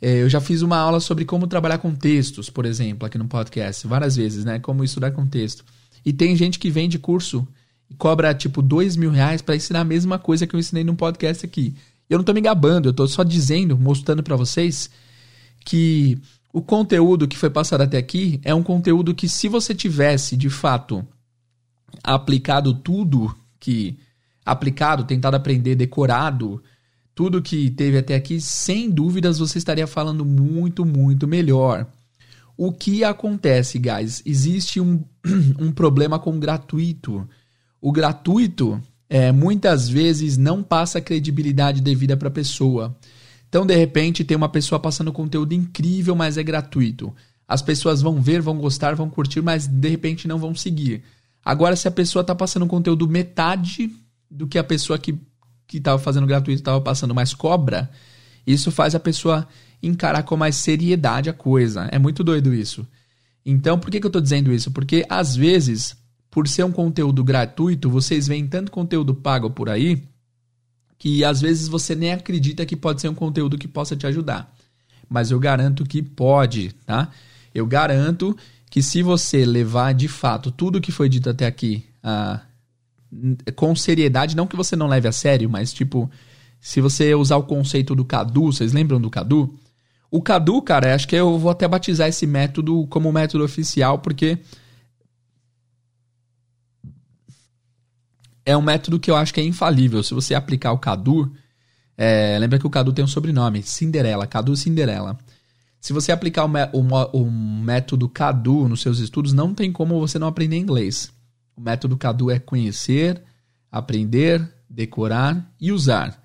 [0.00, 3.26] É, eu já fiz uma aula sobre como trabalhar com textos, por exemplo, aqui no
[3.26, 4.58] podcast, várias vezes, né?
[4.58, 5.64] Como estudar com texto.
[6.04, 7.46] E tem gente que vende curso
[7.90, 10.96] e cobra, tipo, dois mil reais para ensinar a mesma coisa que eu ensinei no
[10.96, 11.74] podcast aqui.
[12.08, 14.90] Eu não tô me gabando, eu tô só dizendo, mostrando para vocês
[15.64, 16.18] que
[16.52, 20.50] o conteúdo que foi passado até aqui é um conteúdo que, se você tivesse de
[20.50, 21.06] fato
[22.02, 23.98] aplicado tudo que.
[24.44, 26.62] aplicado, tentado aprender, decorado,
[27.14, 31.86] tudo que teve até aqui, sem dúvidas você estaria falando muito, muito melhor.
[32.56, 34.22] O que acontece, guys?
[34.26, 35.02] Existe um,
[35.58, 37.26] um problema com o gratuito.
[37.80, 42.96] O gratuito é, muitas vezes não passa credibilidade devida para a pessoa.
[43.52, 47.14] Então, de repente, tem uma pessoa passando conteúdo incrível, mas é gratuito.
[47.46, 51.02] As pessoas vão ver, vão gostar, vão curtir, mas de repente não vão seguir.
[51.44, 53.94] Agora, se a pessoa está passando conteúdo metade
[54.30, 55.20] do que a pessoa que
[55.70, 57.90] estava fazendo gratuito estava passando, mas cobra,
[58.46, 59.46] isso faz a pessoa
[59.82, 61.90] encarar com mais seriedade a coisa.
[61.92, 62.88] É muito doido isso.
[63.44, 64.70] Então, por que, que eu estou dizendo isso?
[64.70, 65.94] Porque às vezes,
[66.30, 70.02] por ser um conteúdo gratuito, vocês veem tanto conteúdo pago por aí
[71.02, 74.54] que às vezes você nem acredita que pode ser um conteúdo que possa te ajudar.
[75.10, 77.10] mas eu garanto que pode, tá?
[77.52, 78.36] Eu garanto
[78.70, 82.40] que se você levar de fato tudo que foi dito até aqui ah,
[83.56, 86.08] com seriedade, não que você não leve a sério, mas tipo,
[86.60, 89.52] se você usar o conceito do Cadu, vocês lembram do Cadu?
[90.08, 94.38] O Cadu, cara, acho que eu vou até batizar esse método como método oficial, porque
[98.44, 100.02] é um método que eu acho que é infalível.
[100.02, 101.32] Se você aplicar o Cadu,
[101.96, 105.18] é, lembra que o Cadu tem um sobrenome, Cinderela, Cadu Cinderela.
[105.80, 110.18] Se você aplicar o, o, o método Cadu nos seus estudos, não tem como você
[110.18, 111.12] não aprender inglês.
[111.56, 113.22] O método Cadu é conhecer,
[113.70, 116.20] aprender, decorar e usar.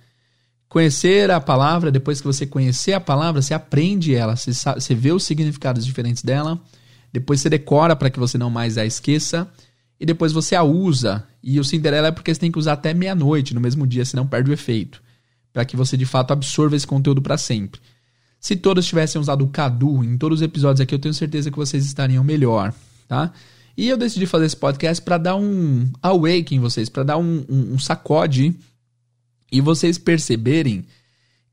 [0.70, 4.94] Conhecer a palavra, depois que você conhecer a palavra, você aprende ela, você, sabe, você
[4.94, 6.60] vê os significados diferentes dela,
[7.12, 9.50] depois você decora para que você não mais a esqueça,
[10.00, 11.28] e depois você a usa.
[11.42, 14.28] E o Cinderela é porque você tem que usar até meia-noite no mesmo dia, senão
[14.28, 15.02] perde o efeito
[15.58, 17.82] para que você de fato absorva esse conteúdo para sempre.
[18.40, 21.58] Se todos tivessem usado o Cadu em todos os episódios aqui, eu tenho certeza que
[21.58, 22.72] vocês estariam melhor,
[23.08, 23.34] tá?
[23.76, 27.44] E eu decidi fazer esse podcast para dar um awake em vocês, para dar um,
[27.50, 28.56] um, um sacode
[29.52, 30.86] e vocês perceberem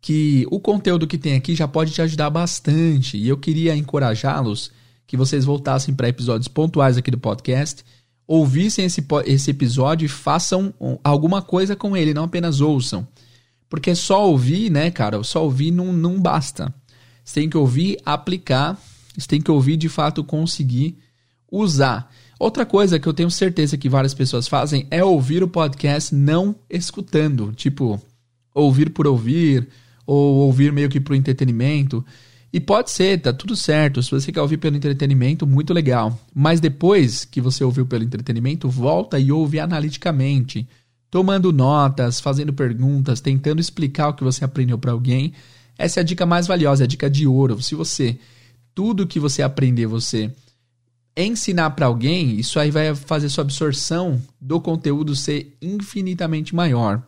[0.03, 3.17] que o conteúdo que tem aqui já pode te ajudar bastante.
[3.17, 4.71] E eu queria encorajá-los
[5.07, 7.83] que vocês voltassem para episódios pontuais aqui do podcast,
[8.27, 13.07] ouvissem esse, esse episódio e façam alguma coisa com ele, não apenas ouçam.
[13.69, 15.23] Porque só ouvir, né, cara?
[15.23, 16.73] Só ouvir não, não basta.
[17.25, 18.79] Você tem que ouvir, aplicar.
[19.17, 20.99] Você tem que ouvir, de fato, conseguir
[21.51, 22.11] usar.
[22.39, 26.55] Outra coisa que eu tenho certeza que várias pessoas fazem é ouvir o podcast não
[26.69, 27.53] escutando.
[27.53, 28.01] Tipo,
[28.55, 29.69] ouvir por ouvir,
[30.07, 32.05] ou ouvir meio que pro entretenimento.
[32.55, 34.01] E pode ser, tá tudo certo.
[34.01, 36.17] Se você quer ouvir pelo entretenimento, muito legal.
[36.33, 40.65] Mas depois que você ouviu pelo entretenimento, volta e ouve analiticamente
[41.11, 45.33] tomando notas, fazendo perguntas, tentando explicar o que você aprendeu para alguém.
[45.77, 47.61] Essa é a dica mais valiosa, é a dica de ouro.
[47.61, 48.21] Se você
[48.73, 50.31] tudo que você aprender, você
[51.17, 57.03] ensinar para alguém, isso aí vai fazer sua absorção do conteúdo ser infinitamente maior.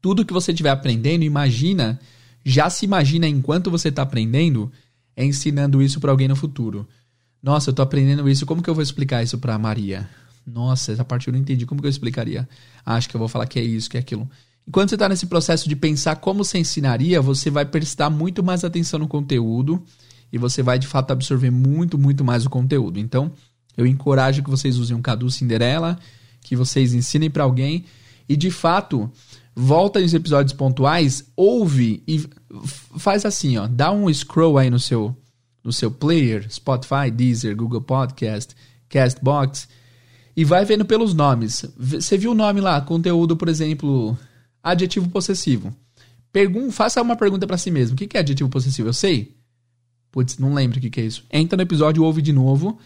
[0.00, 1.98] Tudo que você estiver aprendendo, imagina,
[2.48, 4.70] já se imagina enquanto você está aprendendo,
[5.16, 6.86] ensinando isso para alguém no futuro.
[7.42, 10.08] Nossa, eu estou aprendendo isso, como que eu vou explicar isso para Maria?
[10.46, 11.66] Nossa, essa parte eu não entendi.
[11.66, 12.48] Como que eu explicaria?
[12.84, 14.30] Acho que eu vou falar que é isso, que é aquilo.
[14.64, 18.62] Enquanto você está nesse processo de pensar como você ensinaria, você vai prestar muito mais
[18.62, 19.82] atenção no conteúdo
[20.32, 23.00] e você vai de fato absorver muito, muito mais o conteúdo.
[23.00, 23.32] Então,
[23.76, 25.98] eu encorajo que vocês usem um Cadu Cinderela,
[26.42, 27.84] que vocês ensinem para alguém
[28.28, 29.10] e de fato
[29.56, 32.28] volta nos episódios pontuais, ouve e
[32.98, 35.16] faz assim, ó, dá um scroll aí no seu
[35.64, 38.54] no seu player, Spotify, Deezer, Google Podcast,
[38.88, 39.68] Castbox
[40.36, 41.64] e vai vendo pelos nomes.
[41.76, 44.16] Você viu o nome lá, conteúdo, por exemplo,
[44.62, 45.74] adjetivo possessivo.
[46.30, 47.94] Pergun faça uma pergunta para si mesmo.
[47.94, 48.88] O que é adjetivo possessivo?
[48.88, 49.34] Eu sei?
[50.12, 51.24] Putz, não lembro o que é isso.
[51.32, 52.78] Entra no episódio, ouve de novo,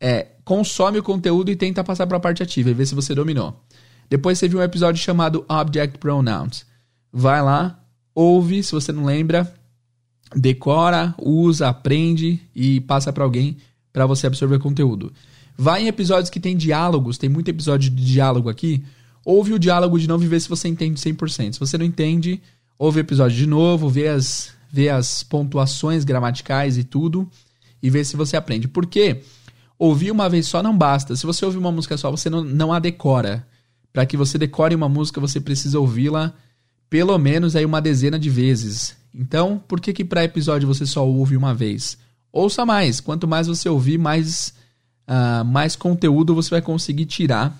[0.00, 3.14] é, consome o conteúdo e tenta passar para a parte ativa e ver se você
[3.14, 3.62] dominou.
[4.08, 6.66] Depois viu um episódio chamado Object Pronouns.
[7.12, 7.80] Vai lá,
[8.14, 9.52] ouve, se você não lembra,
[10.34, 13.56] decora, usa, aprende e passa para alguém
[13.92, 15.12] para você absorver conteúdo.
[15.56, 18.82] Vai em episódios que tem diálogos, tem muito episódio de diálogo aqui.
[19.24, 21.52] Ouve o diálogo de novo e vê se você entende 100%.
[21.52, 22.42] Se você não entende,
[22.78, 27.28] ouve o episódio de novo, vê as, vê as pontuações gramaticais e tudo,
[27.80, 28.66] e vê se você aprende.
[28.66, 29.22] Porque
[29.78, 31.14] ouvir uma vez só não basta.
[31.14, 33.46] Se você ouvir uma música só, você não, não a decora.
[33.94, 36.34] Para que você decore uma música, você precisa ouvi-la
[36.90, 38.96] pelo menos aí uma dezena de vezes.
[39.14, 41.96] Então, por que que para episódio você só ouve uma vez?
[42.32, 43.00] Ouça mais.
[43.00, 44.52] Quanto mais você ouvir, mais
[45.08, 47.56] uh, mais conteúdo você vai conseguir tirar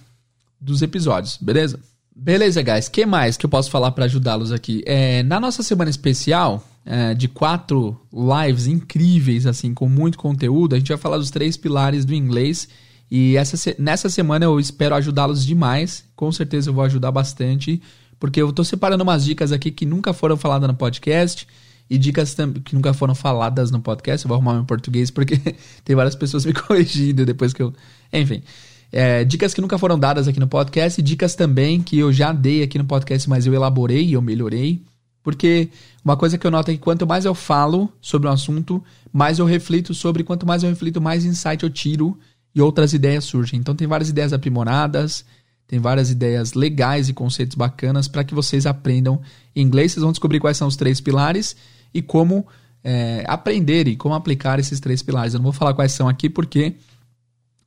[0.60, 1.78] dos episódios, beleza?
[2.14, 2.88] Beleza, guys.
[2.88, 4.82] Que mais que eu posso falar para ajudá-los aqui?
[4.86, 10.78] É, na nossa semana especial, é, de quatro lives incríveis, assim, com muito conteúdo, a
[10.78, 12.68] gente vai falar dos três pilares do inglês.
[13.16, 16.04] E essa, nessa semana eu espero ajudá-los demais.
[16.16, 17.80] Com certeza eu vou ajudar bastante,
[18.18, 21.46] porque eu estou separando umas dicas aqui que nunca foram faladas no podcast
[21.88, 24.24] e dicas que nunca foram faladas no podcast.
[24.24, 25.38] Eu vou arrumar meu português porque
[25.84, 27.72] tem várias pessoas me corrigindo depois que eu.
[28.12, 28.42] Enfim.
[28.90, 32.32] É, dicas que nunca foram dadas aqui no podcast e dicas também que eu já
[32.32, 34.82] dei aqui no podcast, mas eu elaborei e eu melhorei.
[35.22, 35.68] Porque
[36.04, 39.38] uma coisa que eu noto é que quanto mais eu falo sobre um assunto, mais
[39.38, 42.18] eu reflito sobre, quanto mais eu reflito, mais insight eu tiro
[42.54, 43.58] e outras ideias surgem.
[43.58, 45.24] Então tem várias ideias aprimoradas,
[45.66, 49.20] tem várias ideias legais e conceitos bacanas para que vocês aprendam
[49.56, 49.92] inglês.
[49.92, 51.56] Vocês vão descobrir quais são os três pilares
[51.92, 52.46] e como
[52.82, 55.34] é, aprender e como aplicar esses três pilares.
[55.34, 56.74] Eu não vou falar quais são aqui porque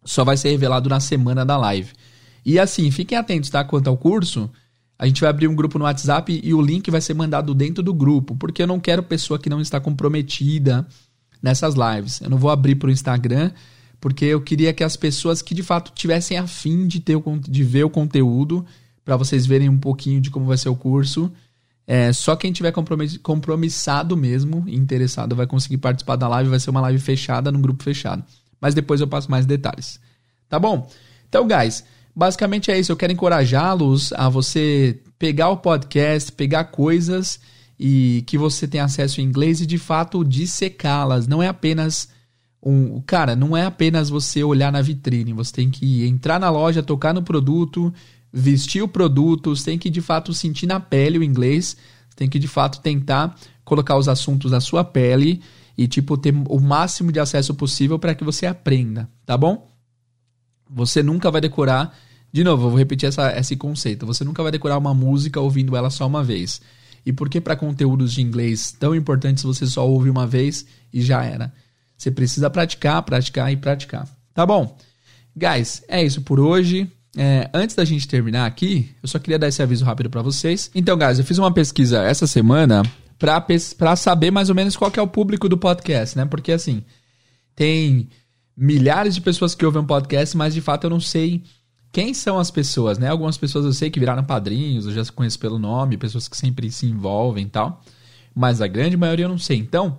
[0.05, 1.91] só vai ser revelado na semana da live.
[2.45, 3.63] E assim, fiquem atentos, tá?
[3.63, 4.49] Quanto ao curso,
[4.99, 7.83] A gente vai abrir um grupo no WhatsApp e o link vai ser mandado dentro
[7.83, 10.87] do grupo, porque eu não quero pessoa que não está comprometida
[11.41, 12.19] nessas lives.
[12.19, 13.51] Eu não vou abrir para o Instagram,
[13.99, 17.63] porque eu queria que as pessoas que de fato tivessem afim de, ter o, de
[17.63, 18.65] ver o conteúdo,
[19.03, 21.31] para vocês verem um pouquinho de como vai ser o curso.
[21.87, 22.73] É, só quem tiver
[23.23, 26.49] compromissado mesmo, interessado, vai conseguir participar da live.
[26.49, 28.23] Vai ser uma live fechada, num grupo fechado.
[28.59, 29.99] Mas depois eu passo mais detalhes.
[30.49, 30.89] Tá bom?
[31.29, 32.91] Então, guys, basicamente é isso.
[32.91, 37.39] Eu quero encorajá-los a você pegar o podcast, pegar coisas
[37.79, 41.27] e que você tem acesso em inglês e de fato dissecá-las.
[41.27, 42.09] Não é apenas
[42.67, 43.01] um.
[43.01, 45.33] Cara, não é apenas você olhar na vitrine.
[45.33, 47.93] Você tem que entrar na loja, tocar no produto,
[48.31, 49.55] vestir o produto.
[49.55, 51.77] Você tem que de fato sentir na pele o inglês.
[52.09, 55.41] Você tem que de fato tentar colocar os assuntos na sua pele
[55.77, 59.67] e tipo ter o máximo de acesso possível para que você aprenda, tá bom?
[60.69, 61.95] Você nunca vai decorar
[62.31, 64.05] de novo, eu vou repetir essa, esse conceito.
[64.05, 66.61] Você nunca vai decorar uma música ouvindo ela só uma vez.
[67.05, 71.01] E por que para conteúdos de inglês tão importantes você só ouve uma vez e
[71.01, 71.53] já era?
[71.97, 74.07] Você precisa praticar, praticar e praticar.
[74.33, 74.77] Tá bom?
[75.35, 76.89] Guys, é isso por hoje.
[77.15, 80.69] É, antes da gente terminar aqui, eu só queria dar esse aviso rápido para vocês.
[80.75, 82.83] Então, guys, eu fiz uma pesquisa essa semana
[83.17, 86.25] para saber mais ou menos qual é o público do podcast, né?
[86.25, 86.83] Porque assim,
[87.55, 88.09] tem
[88.55, 91.43] milhares de pessoas que ouvem um podcast, mas de fato eu não sei
[91.91, 93.09] quem são as pessoas, né?
[93.09, 96.69] Algumas pessoas eu sei que viraram padrinhos, eu já conheço pelo nome, pessoas que sempre
[96.69, 97.81] se envolvem e tal.
[98.35, 99.57] Mas a grande maioria eu não sei.
[99.57, 99.97] Então,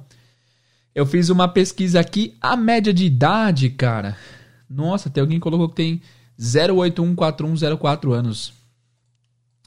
[0.98, 4.16] eu fiz uma pesquisa aqui, a média de idade, cara.
[4.68, 6.02] Nossa, tem alguém que colocou que tem
[6.36, 8.52] 0814104 anos.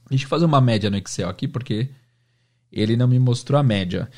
[0.10, 1.88] Deixa eu fazer uma média no Excel aqui, porque
[2.70, 4.12] ele não me mostrou a média.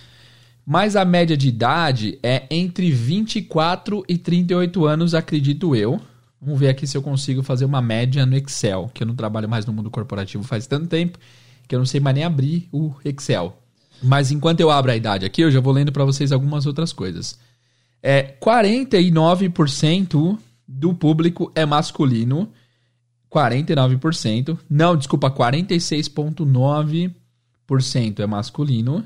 [0.66, 6.02] Mas a média de idade é entre 24 e 38 anos, acredito eu.
[6.42, 9.48] Vamos ver aqui se eu consigo fazer uma média no Excel, que eu não trabalho
[9.48, 11.20] mais no mundo corporativo faz tanto tempo
[11.68, 13.56] que eu não sei mais nem abrir o Excel.
[14.04, 16.92] Mas enquanto eu abro a idade aqui, eu já vou lendo para vocês algumas outras
[16.92, 17.38] coisas.
[18.02, 20.38] É, 49%
[20.68, 22.50] do público é masculino.
[23.32, 24.60] 49%.
[24.70, 29.04] Não, desculpa, 46,9% é masculino.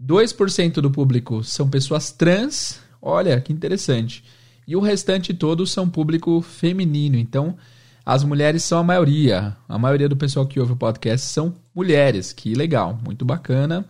[0.00, 2.80] 2% do público são pessoas trans.
[3.00, 4.22] Olha que interessante
[4.66, 7.16] e o restante todos são público feminino.
[7.16, 7.56] Então,
[8.04, 9.56] as mulheres são a maioria.
[9.68, 12.32] A maioria do pessoal que ouve o podcast são mulheres.
[12.32, 13.84] Que legal, muito bacana,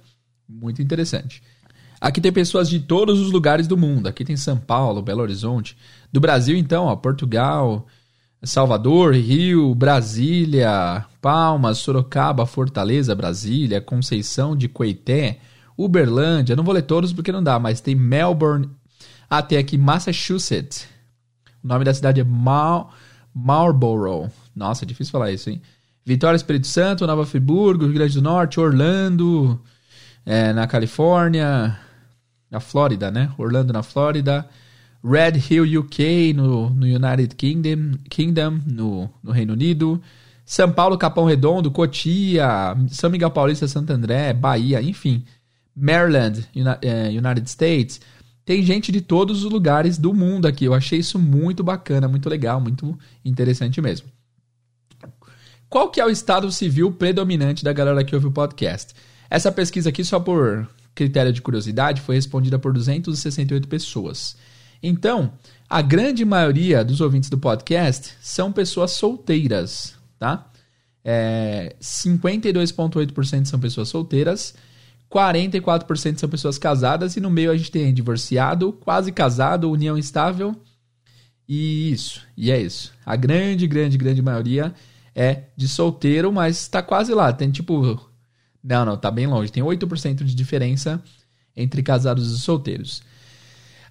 [0.48, 1.42] muito interessante.
[2.00, 4.08] Aqui tem pessoas de todos os lugares do mundo.
[4.08, 5.76] Aqui tem São Paulo, Belo Horizonte.
[6.12, 7.86] Do Brasil, então, ó, Portugal,
[8.42, 15.38] Salvador, Rio, Brasília, Palmas, Sorocaba, Fortaleza, Brasília, Conceição de Coité,
[15.78, 16.56] Uberlândia.
[16.56, 18.68] Não vou ler todos porque não dá, mas tem Melbourne,
[19.48, 20.88] tem aqui Massachusetts.
[21.62, 22.88] O nome da cidade é Mar
[23.32, 24.28] Marlborough.
[24.54, 25.62] Nossa, é difícil falar isso, hein?
[26.04, 29.60] Vitória, Espírito Santo, Nova Friburgo, Rio Grande do Norte, Orlando,
[30.24, 31.78] é, na Califórnia,
[32.50, 33.32] na Flórida, né?
[33.38, 34.48] Orlando, na Flórida.
[35.04, 40.00] Red Hill, UK, no, no United Kingdom, Kingdom no, no Reino Unido.
[40.44, 45.24] São Paulo, Capão Redondo, Cotia, São Miguel Paulista, Santo André, Bahia, enfim.
[45.74, 46.46] Maryland,
[46.82, 48.00] é, United States.
[48.44, 50.64] Tem gente de todos os lugares do mundo aqui.
[50.64, 54.08] Eu achei isso muito bacana, muito legal, muito interessante mesmo.
[55.68, 58.94] Qual que é o estado civil predominante da galera que ouve o podcast?
[59.32, 64.36] Essa pesquisa aqui, só por critério de curiosidade, foi respondida por 268 pessoas.
[64.82, 65.32] Então,
[65.70, 70.50] a grande maioria dos ouvintes do podcast são pessoas solteiras, tá?
[71.02, 74.54] É, 52,8% são pessoas solteiras
[75.12, 80.56] 44% são pessoas casadas e no meio a gente tem divorciado, quase casado, união estável.
[81.46, 82.92] E isso, e é isso.
[83.04, 84.74] A grande, grande, grande maioria
[85.14, 87.32] é de solteiro, mas tá quase lá.
[87.32, 88.11] Tem tipo.
[88.62, 89.50] Não, não, tá bem longe.
[89.50, 91.02] Tem 8% de diferença
[91.56, 93.02] entre casados e solteiros.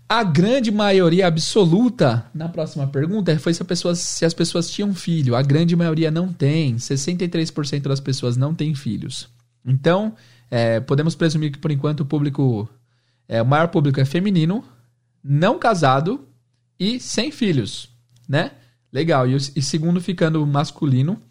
[0.08, 5.36] A grande maioria absoluta, na próxima pergunta, foi se, pessoa, se as pessoas tinham filho.
[5.36, 6.76] A grande maioria não tem.
[6.76, 9.30] 63% das pessoas não têm filhos.
[9.66, 10.14] Então,
[10.50, 12.68] é, podemos presumir que por enquanto o público,
[13.28, 14.66] é, o maior público é feminino,
[15.24, 16.28] não casado
[16.78, 17.90] e sem filhos,
[18.28, 18.52] né?
[18.92, 19.26] Legal.
[19.30, 21.22] E, e segundo ficando masculino,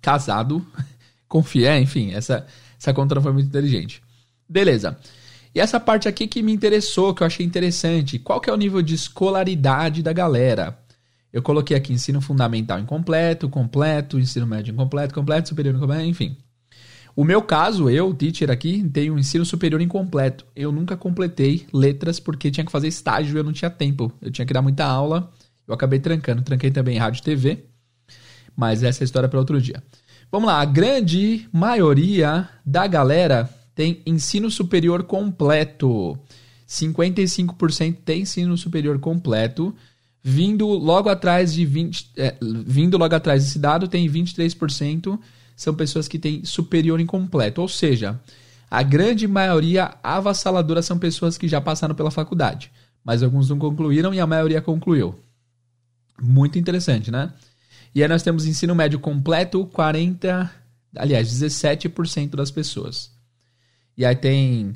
[0.00, 0.66] casado,
[1.28, 2.46] confia, é, enfim, essa,
[2.78, 4.02] essa conta foi muito inteligente.
[4.48, 4.98] Beleza.
[5.54, 8.56] E essa parte aqui que me interessou, que eu achei interessante, qual que é o
[8.56, 10.78] nível de escolaridade da galera?
[11.32, 16.36] Eu coloquei aqui ensino fundamental incompleto, completo, ensino médio incompleto, completo, superior incompleto, enfim.
[17.14, 20.46] O meu caso, eu, teacher aqui, tenho um ensino superior incompleto.
[20.54, 24.12] Eu nunca completei letras porque tinha que fazer estágio e eu não tinha tempo.
[24.22, 25.30] Eu tinha que dar muita aula.
[25.66, 26.42] Eu acabei trancando.
[26.42, 27.64] Tranquei também rádio e TV.
[28.56, 29.82] Mas essa é a história para outro dia.
[30.30, 36.18] Vamos lá, a grande maioria da galera tem ensino superior completo.
[36.68, 39.74] 55% tem ensino superior completo.
[40.22, 42.36] Vindo logo atrás de 20, é,
[42.66, 45.18] vindo logo atrás desse dado, tem 23%
[45.58, 47.60] são pessoas que têm superior incompleto.
[47.60, 48.18] Ou seja,
[48.70, 52.70] a grande maioria avassaladora são pessoas que já passaram pela faculdade.
[53.04, 55.18] Mas alguns não concluíram e a maioria concluiu.
[56.22, 57.32] Muito interessante, né?
[57.94, 60.50] E aí nós temos ensino médio completo, 40,
[60.96, 63.10] aliás, 17% das pessoas.
[63.96, 64.74] E aí tem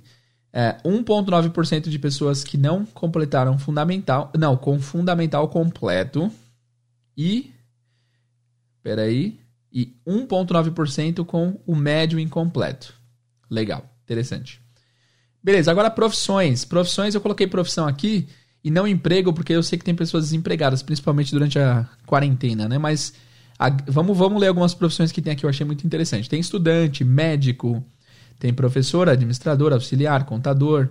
[0.53, 6.31] é, 1,9% de pessoas que não completaram fundamental, não, com fundamental completo.
[7.17, 7.53] E,
[8.83, 9.39] peraí,
[9.73, 12.95] e 1,9% com o médio incompleto.
[13.49, 14.61] Legal, interessante.
[15.43, 16.65] Beleza, agora profissões.
[16.65, 18.29] Profissões, eu coloquei profissão aqui
[18.65, 22.79] e não emprego, porque eu sei que tem pessoas desempregadas, principalmente durante a quarentena, né?
[22.79, 23.13] Mas
[23.59, 26.29] a, vamos, vamos ler algumas profissões que tem aqui, eu achei muito interessante.
[26.29, 27.85] Tem estudante, médico,
[28.39, 30.89] tem professor, administrador, auxiliar, contador,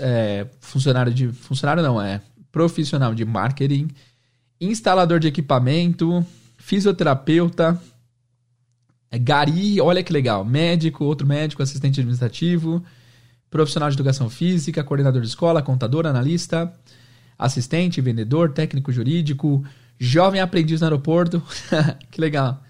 [0.00, 1.28] é, funcionário de.
[1.28, 3.88] Funcionário não, é profissional de marketing,
[4.60, 6.24] instalador de equipamento,
[6.58, 7.80] fisioterapeuta,
[9.10, 12.84] é, gari, olha que legal, médico, outro médico, assistente administrativo,
[13.52, 16.72] profissional de educação física, coordenador de escola, contador, analista,
[17.38, 19.62] assistente, vendedor, técnico jurídico,
[19.98, 21.42] jovem aprendiz no aeroporto,
[22.10, 22.62] que legal,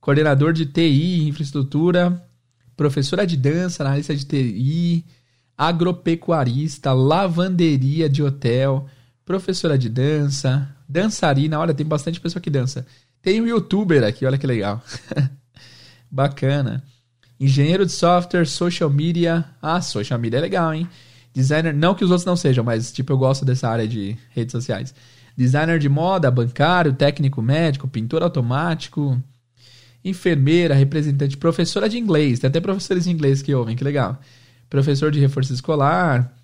[0.00, 2.24] coordenador de TI, infraestrutura,
[2.76, 5.04] professora de dança, analista de TI,
[5.56, 8.86] agropecuarista, lavanderia de hotel,
[9.24, 12.86] professora de dança, dançarina, olha, tem bastante pessoa que dança.
[13.20, 14.80] Tem um youtuber aqui, olha que legal.
[16.08, 16.84] Bacana.
[17.40, 19.44] Engenheiro de software, social media.
[19.62, 20.88] Ah, social media é legal, hein?
[21.32, 24.52] Designer, não que os outros não sejam, mas tipo, eu gosto dessa área de redes
[24.52, 24.92] sociais.
[25.36, 29.22] Designer de moda, bancário, técnico médico, pintor automático,
[30.04, 32.40] enfermeira, representante, professora de inglês.
[32.40, 34.18] Tem até professores de inglês que ouvem, que legal.
[34.68, 36.34] Professor de reforço escolar,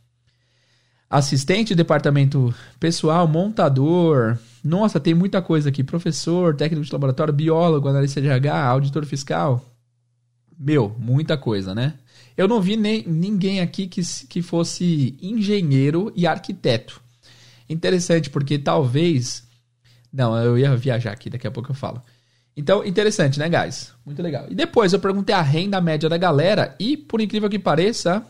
[1.11, 4.39] assistente de departamento pessoal, montador.
[4.63, 5.83] Nossa, tem muita coisa aqui.
[5.83, 9.74] Professor, técnico de laboratório, biólogo, analista de RH, auditor fiscal.
[10.59, 11.95] Meu, muita coisa, né?
[12.37, 17.01] Eu não vi nem, ninguém aqui que, que fosse engenheiro e arquiteto.
[17.69, 19.45] Interessante, porque talvez.
[20.13, 22.03] Não, eu ia viajar aqui, daqui a pouco eu falo.
[22.57, 23.93] Então, interessante, né, guys?
[24.07, 24.47] Muito legal.
[24.49, 28.25] E depois eu perguntei a renda média da galera e, por incrível que pareça,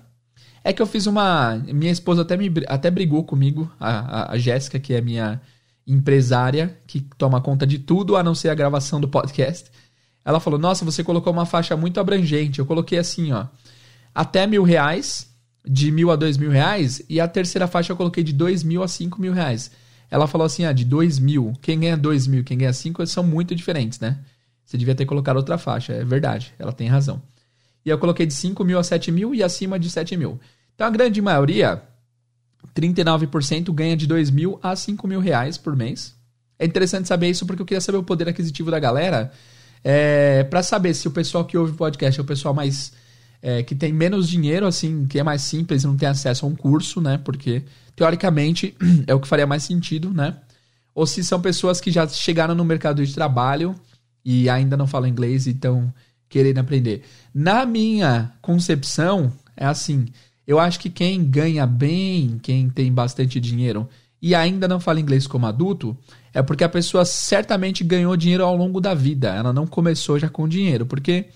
[0.63, 1.57] é que eu fiz uma.
[1.57, 5.41] Minha esposa até, me, até brigou comigo, a, a, a Jéssica, que é minha
[5.87, 9.71] empresária, que toma conta de tudo a não ser a gravação do podcast.
[10.25, 12.59] Ela falou: Nossa, você colocou uma faixa muito abrangente.
[12.59, 13.47] Eu coloquei assim, ó.
[14.15, 15.29] Até mil reais,
[15.67, 18.83] de mil a dois mil reais, e a terceira faixa eu coloquei de dois mil
[18.83, 19.71] a cinco mil reais.
[20.11, 21.53] Ela falou assim: ah, de dois mil.
[21.61, 24.19] Quem ganha dois mil, quem ganha cinco são muito diferentes, né?
[24.65, 25.93] Você devia ter colocado outra faixa.
[25.93, 27.21] É verdade, ela tem razão.
[27.85, 30.41] E eu coloquei de 5 mil a 7 mil e acima de 7 mil.
[30.75, 31.83] Então a grande maioria,
[32.75, 36.15] 39% ganha de 2 mil a 5 mil reais por mês.
[36.59, 39.31] É interessante saber isso porque eu queria saber o poder aquisitivo da galera.
[39.85, 42.93] É, para saber se o pessoal que ouve o podcast é o pessoal mais.
[43.43, 46.49] É, que tem menos dinheiro, assim, que é mais simples e não tem acesso a
[46.49, 47.21] um curso, né?
[47.23, 47.63] Porque,
[47.95, 48.75] teoricamente,
[49.07, 50.35] é o que faria mais sentido, né?
[50.95, 53.75] Ou se são pessoas que já chegaram no mercado de trabalho
[54.25, 55.93] e ainda não falam inglês e estão
[56.27, 57.03] querendo aprender.
[57.35, 60.07] Na minha concepção, é assim:
[60.47, 63.87] eu acho que quem ganha bem, quem tem bastante dinheiro
[64.25, 65.95] e ainda não fala inglês como adulto,
[66.33, 69.29] é porque a pessoa certamente ganhou dinheiro ao longo da vida.
[69.29, 71.27] Ela não começou já com dinheiro, porque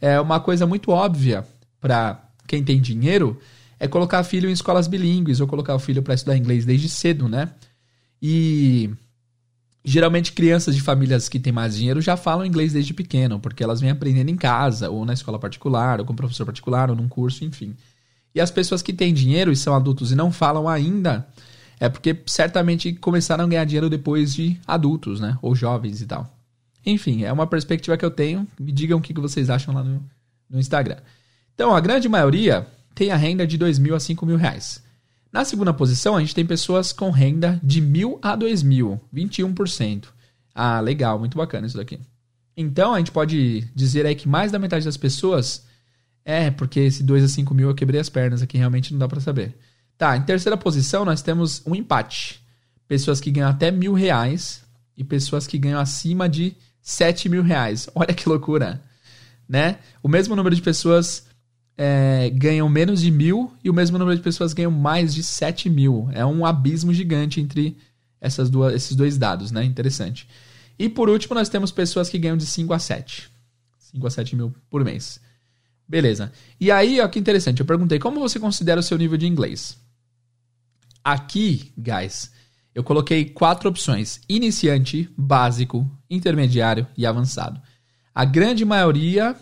[0.00, 1.46] é uma coisa muito óbvia
[1.78, 3.38] para quem tem dinheiro
[3.78, 7.28] é colocar filho em escolas bilíngues ou colocar o filho para estudar inglês desde cedo,
[7.28, 7.52] né?
[8.22, 8.88] E
[9.84, 13.82] geralmente crianças de famílias que têm mais dinheiro já falam inglês desde pequeno, porque elas
[13.82, 17.44] vêm aprendendo em casa, ou na escola particular, ou com professor particular, ou num curso,
[17.44, 17.76] enfim.
[18.34, 21.28] E as pessoas que têm dinheiro e são adultos e não falam ainda,
[21.80, 25.38] é porque certamente começaram a ganhar dinheiro depois de adultos, né?
[25.40, 26.38] Ou jovens e tal.
[26.84, 28.46] Enfim, é uma perspectiva que eu tenho.
[28.58, 30.04] Me digam o que vocês acham lá no,
[30.48, 30.98] no Instagram.
[31.54, 34.84] Então, a grande maioria tem a renda de 2 mil a 5 mil reais.
[35.32, 40.08] Na segunda posição, a gente tem pessoas com renda de mil a 2 mil, 21%.
[40.54, 41.98] Ah, legal, muito bacana isso daqui.
[42.54, 45.64] Então, a gente pode dizer aí que mais da metade das pessoas
[46.24, 49.08] é, porque esse 2 a 5 mil eu quebrei as pernas aqui, realmente não dá
[49.08, 49.56] para saber.
[50.00, 52.40] Tá, em terceira posição nós temos um empate.
[52.88, 54.64] Pessoas que ganham até mil reais
[54.96, 57.86] e pessoas que ganham acima de 7 mil reais.
[57.94, 58.80] Olha que loucura,
[59.46, 59.76] né?
[60.02, 61.26] O mesmo número de pessoas
[61.76, 65.68] é, ganham menos de mil e o mesmo número de pessoas ganham mais de 7
[65.68, 66.08] mil.
[66.14, 67.76] É um abismo gigante entre
[68.22, 69.62] essas duas, esses dois dados, né?
[69.64, 70.26] Interessante.
[70.78, 73.30] E por último, nós temos pessoas que ganham de 5 a 7.
[73.78, 75.20] 5 a 7 mil por mês.
[75.86, 76.32] Beleza.
[76.58, 77.60] E aí, ó, que interessante.
[77.60, 79.78] Eu perguntei como você considera o seu nível de inglês.
[81.10, 82.30] Aqui, guys,
[82.72, 87.60] eu coloquei quatro opções: iniciante, básico, intermediário e avançado.
[88.14, 89.34] A grande maioria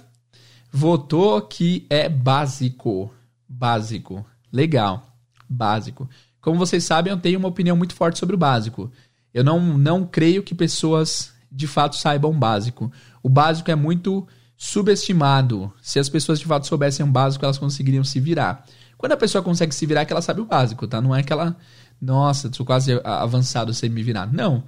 [0.73, 3.13] votou que é básico.
[3.47, 4.25] Básico.
[4.51, 5.15] Legal.
[5.47, 6.09] Básico.
[6.41, 8.91] Como vocês sabem, eu tenho uma opinião muito forte sobre o básico.
[9.35, 12.91] Eu não, não creio que pessoas de fato saibam o básico.
[13.23, 15.71] O básico é muito subestimado.
[15.83, 18.65] Se as pessoas de fato soubessem o básico, elas conseguiriam se virar.
[18.99, 21.01] Quando a pessoa consegue se virar, é que ela sabe o básico, tá?
[21.01, 21.57] Não é que ela,
[22.03, 24.31] nossa, sou quase avançado sem me virar.
[24.31, 24.65] Não.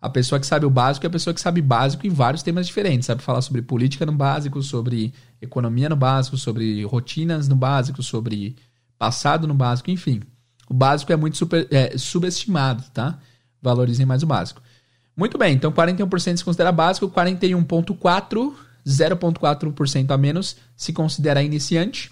[0.00, 2.66] A pessoa que sabe o básico é a pessoa que sabe básico em vários temas
[2.66, 3.06] diferentes.
[3.06, 8.56] Sabe falar sobre política no básico, sobre economia no básico, sobre rotinas no básico, sobre
[8.98, 10.22] passado no básico, enfim.
[10.68, 13.18] O básico é muito super, é, subestimado, tá?
[13.60, 14.62] Valorizem mais o básico.
[15.16, 18.52] Muito bem, então 41% se considera básico, 41,4%,
[18.86, 22.10] 0,4% a menos se considera iniciante,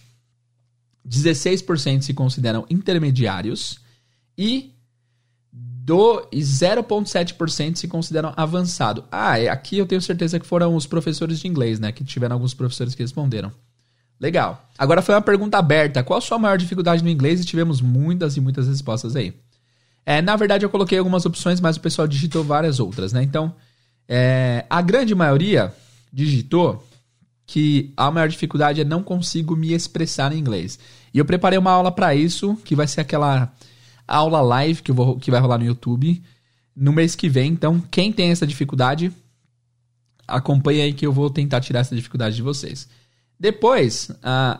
[1.09, 3.80] 16% se consideram intermediários
[4.36, 4.72] e
[5.53, 9.05] do 0,7% se consideram avançado.
[9.11, 11.90] Ah, é, aqui eu tenho certeza que foram os professores de inglês, né?
[11.90, 13.53] Que tiveram alguns professores que responderam.
[14.20, 14.68] Legal.
[14.78, 16.05] Agora foi uma pergunta aberta.
[16.05, 17.40] Qual a sua maior dificuldade no inglês?
[17.40, 19.34] E tivemos muitas e muitas respostas aí.
[20.07, 23.22] É, na verdade, eu coloquei algumas opções, mas o pessoal digitou várias outras, né?
[23.22, 23.55] Então,
[24.09, 25.74] é, a grande maioria
[26.12, 26.86] digitou
[27.53, 30.78] que a maior dificuldade é não consigo me expressar em inglês.
[31.12, 33.53] E eu preparei uma aula para isso, que vai ser aquela
[34.09, 36.22] aula live que, vou, que vai rolar no YouTube
[36.74, 37.53] no mês que vem.
[37.53, 39.12] Então, quem tem essa dificuldade,
[40.26, 42.88] acompanhe aí que eu vou tentar tirar essa dificuldade de vocês.
[43.38, 44.59] Depois, uh,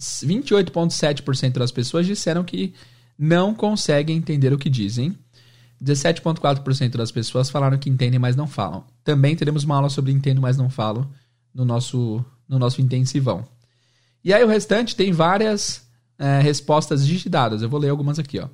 [0.00, 2.72] 28,7% das pessoas disseram que
[3.18, 5.14] não conseguem entender o que dizem.
[5.78, 8.82] 17,4% das pessoas falaram que entendem, mas não falam.
[9.04, 11.06] Também teremos uma aula sobre entendo, mas não falo
[11.54, 13.44] no nosso, no nosso intensivão.
[14.24, 15.86] E aí o restante tem várias
[16.18, 17.62] é, respostas digitadas.
[17.62, 18.48] Eu vou ler algumas aqui, ó.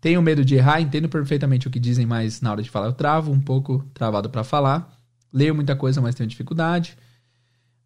[0.00, 2.92] Tenho medo de errar, entendo perfeitamente o que dizem, mas na hora de falar eu
[2.92, 4.98] travo, um pouco travado para falar.
[5.32, 6.98] Leio muita coisa, mas tenho dificuldade.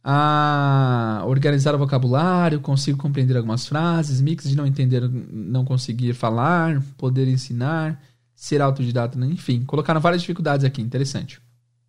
[0.02, 6.80] Ah, organizar o vocabulário, consigo compreender algumas frases, mix de não entender, não conseguir falar,
[6.96, 8.00] poder ensinar,
[8.34, 11.40] ser autodidata, enfim, colocaram várias dificuldades aqui, interessante,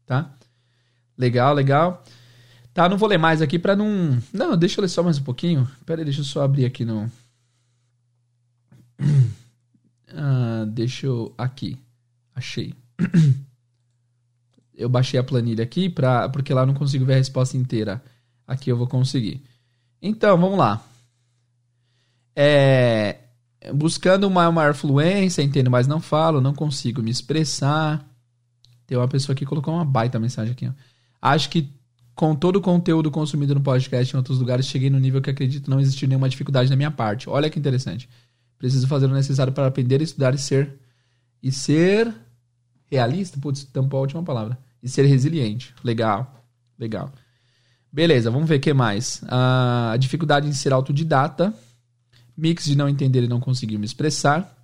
[0.05, 0.35] tá?
[1.17, 2.03] Legal, legal.
[2.77, 5.23] Tá, não vou ler mais aqui para não, não, deixa eu ler só mais um
[5.23, 5.67] pouquinho.
[5.83, 7.11] Pera aí, deixa eu só abrir aqui no
[10.13, 11.33] Ah, deixa eu.
[11.35, 11.75] Aqui.
[12.35, 12.75] Achei.
[14.77, 17.99] eu baixei a planilha aqui pra, porque lá eu não consigo ver a resposta inteira.
[18.45, 19.41] Aqui eu vou conseguir.
[19.99, 20.79] Então, vamos lá.
[22.35, 23.21] É,
[23.73, 28.07] buscando uma maior fluência, entendo, mas não falo, não consigo me expressar.
[28.85, 30.67] Tem uma pessoa que colocou uma baita mensagem aqui.
[30.67, 30.71] Ó.
[31.19, 31.75] Acho que
[32.17, 35.69] com todo o conteúdo consumido no podcast em outros lugares, cheguei no nível que acredito
[35.69, 37.29] não existir nenhuma dificuldade da minha parte.
[37.29, 38.09] Olha que interessante.
[38.57, 40.79] Preciso fazer o necessário para aprender, estudar e ser.
[41.43, 42.11] E ser
[42.87, 43.39] realista?
[43.39, 44.57] Putz, tampou a última palavra.
[44.81, 45.75] E ser resiliente.
[45.83, 46.43] Legal.
[46.77, 47.13] Legal.
[47.93, 49.21] Beleza, vamos ver o que mais.
[49.21, 51.53] Uh, a dificuldade em ser autodidata.
[52.35, 54.56] Mix de não entender e não conseguir me expressar.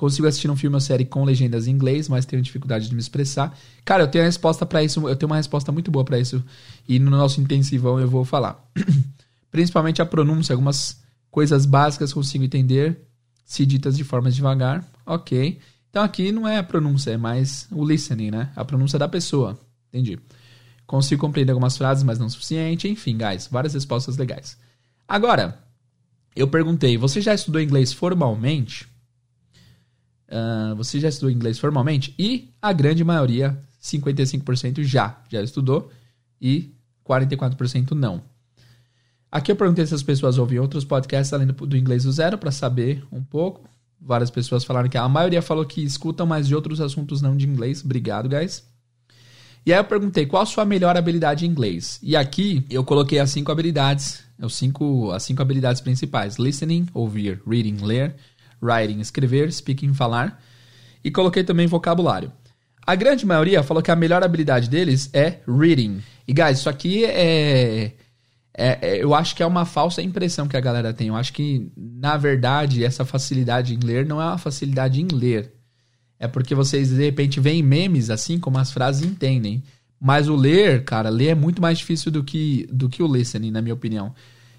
[0.00, 3.00] Consigo assistir um filme ou série com legendas em inglês, mas tenho dificuldade de me
[3.02, 3.54] expressar.
[3.84, 5.06] Cara, eu tenho a resposta para isso.
[5.06, 6.42] Eu tenho uma resposta muito boa para isso.
[6.88, 8.66] E no nosso intensivão eu vou falar.
[9.52, 10.54] Principalmente a pronúncia.
[10.54, 12.98] Algumas coisas básicas consigo entender
[13.44, 15.58] se ditas de forma devagar, ok.
[15.90, 18.50] Então aqui não é a pronúncia, é mais o listening, né?
[18.56, 19.60] A pronúncia da pessoa.
[19.90, 20.18] Entendi.
[20.86, 22.88] Consigo compreender algumas frases, mas não o suficiente.
[22.88, 24.56] Enfim, guys, várias respostas legais.
[25.06, 25.58] Agora,
[26.34, 28.88] eu perguntei: você já estudou inglês formalmente?
[30.30, 32.14] Uh, você já estudou inglês formalmente?
[32.18, 35.90] E a grande maioria, 55% já, já estudou
[36.40, 36.72] e
[37.04, 38.22] 44% não.
[39.30, 42.50] Aqui eu perguntei se as pessoas ouvem outros podcasts além do, inglês do zero para
[42.50, 43.68] saber um pouco.
[44.00, 47.46] Várias pessoas falaram que a maioria falou que escutam, mas de outros assuntos não de
[47.46, 47.84] inglês.
[47.84, 48.64] Obrigado, guys.
[49.64, 51.98] E aí eu perguntei qual a sua melhor habilidade em inglês.
[52.02, 57.42] E aqui eu coloquei as cinco habilidades, os cinco, as cinco habilidades principais: listening, ouvir,
[57.46, 58.16] reading, ler,
[58.62, 60.42] writing, escrever, speaking, falar.
[61.02, 62.32] E coloquei também vocabulário.
[62.86, 66.02] A grande maioria falou que a melhor habilidade deles é reading.
[66.26, 67.92] E guys, isso aqui é
[68.56, 71.08] é, é, eu acho que é uma falsa impressão que a galera tem.
[71.08, 75.54] Eu acho que, na verdade, essa facilidade em ler não é uma facilidade em ler.
[76.18, 79.62] É porque vocês, de repente, veem memes assim, como as frases entendem.
[79.98, 83.50] Mas o ler, cara, ler é muito mais difícil do que, do que o listening,
[83.50, 84.14] na minha opinião.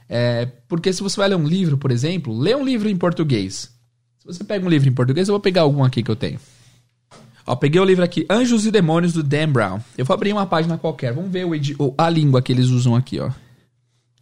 [0.10, 3.72] É, porque se você vai ler um livro, por exemplo, lê um livro em português.
[4.22, 6.40] Se você pega um livro em português, eu vou pegar algum aqui que eu tenho.
[7.46, 9.80] Ó, peguei o livro aqui, Anjos e Demônios, do Dan Brown.
[9.98, 11.12] Eu vou abrir uma página qualquer.
[11.12, 11.44] Vamos ver
[11.80, 13.32] o, a língua que eles usam aqui, ó.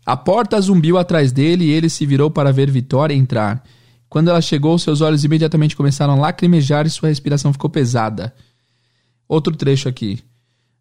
[0.06, 3.62] A porta zumbiu atrás dele e ele se virou para ver Vitória entrar.
[4.08, 8.34] Quando ela chegou, seus olhos imediatamente começaram a lacrimejar e sua respiração ficou pesada.
[9.28, 10.24] Outro trecho aqui.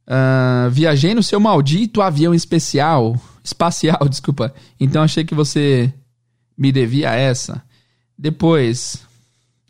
[0.06, 3.20] Uh, viajei no seu maldito avião especial.
[3.42, 4.54] Espacial, desculpa.
[4.78, 5.92] Então achei que você
[6.56, 7.62] me devia essa.
[8.16, 9.07] Depois.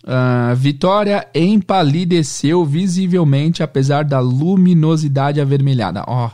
[0.09, 6.03] Uh, Vitória empalideceu visivelmente apesar da luminosidade avermelhada.
[6.07, 6.31] Ó, oh,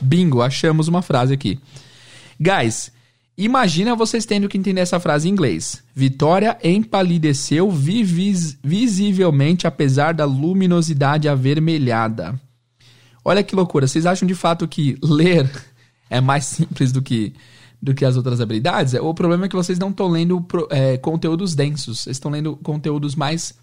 [0.00, 1.60] bingo, achamos uma frase aqui.
[2.40, 2.90] Guys,
[3.38, 5.84] imagina vocês tendo que entender essa frase em inglês.
[5.94, 12.34] Vitória empalideceu vis visivelmente apesar da luminosidade avermelhada.
[13.24, 13.86] Olha que loucura.
[13.86, 15.48] Vocês acham de fato que ler
[16.10, 17.32] é mais simples do que,
[17.82, 18.94] do que as outras habilidades?
[18.94, 22.00] O problema é que vocês não estão lendo é, conteúdos densos.
[22.00, 23.54] Vocês estão lendo conteúdos mais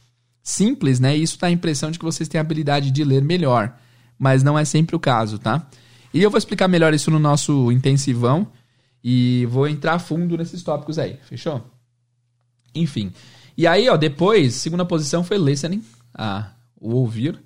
[0.43, 1.17] simples, né?
[1.17, 3.73] E isso dá a impressão de que vocês têm a habilidade de ler melhor.
[4.17, 5.65] Mas não é sempre o caso, tá?
[6.13, 8.47] E eu vou explicar melhor isso no nosso intensivão.
[9.01, 11.65] E vou entrar fundo nesses tópicos aí, fechou?
[12.75, 13.13] Enfim.
[13.57, 17.39] E aí, ó, depois, segunda posição foi listening, a, o ouvir.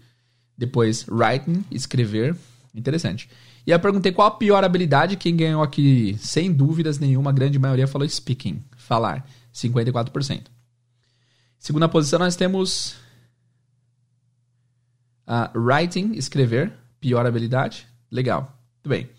[0.57, 2.35] Depois, writing, escrever.
[2.73, 3.29] Interessante.
[3.65, 5.15] E eu perguntei qual a pior habilidade.
[5.15, 10.43] Quem ganhou aqui, sem dúvidas nenhuma, a grande maioria falou speaking, falar, 54%.
[11.57, 12.95] Segunda posição, nós temos
[15.27, 17.87] uh, writing, escrever, pior habilidade.
[18.11, 19.09] Legal, tudo bem.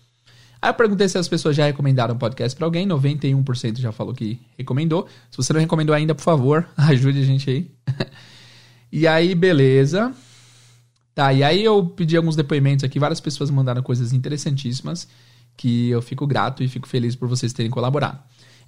[0.61, 4.13] Aí eu perguntei se as pessoas já recomendaram o podcast para alguém, 91% já falou
[4.13, 5.07] que recomendou.
[5.29, 7.71] Se você não recomendou ainda, por favor, ajude a gente aí.
[8.91, 10.13] e aí, beleza.
[11.15, 15.07] Tá, e aí eu pedi alguns depoimentos aqui, várias pessoas mandaram coisas interessantíssimas,
[15.55, 18.19] que eu fico grato e fico feliz por vocês terem colaborado.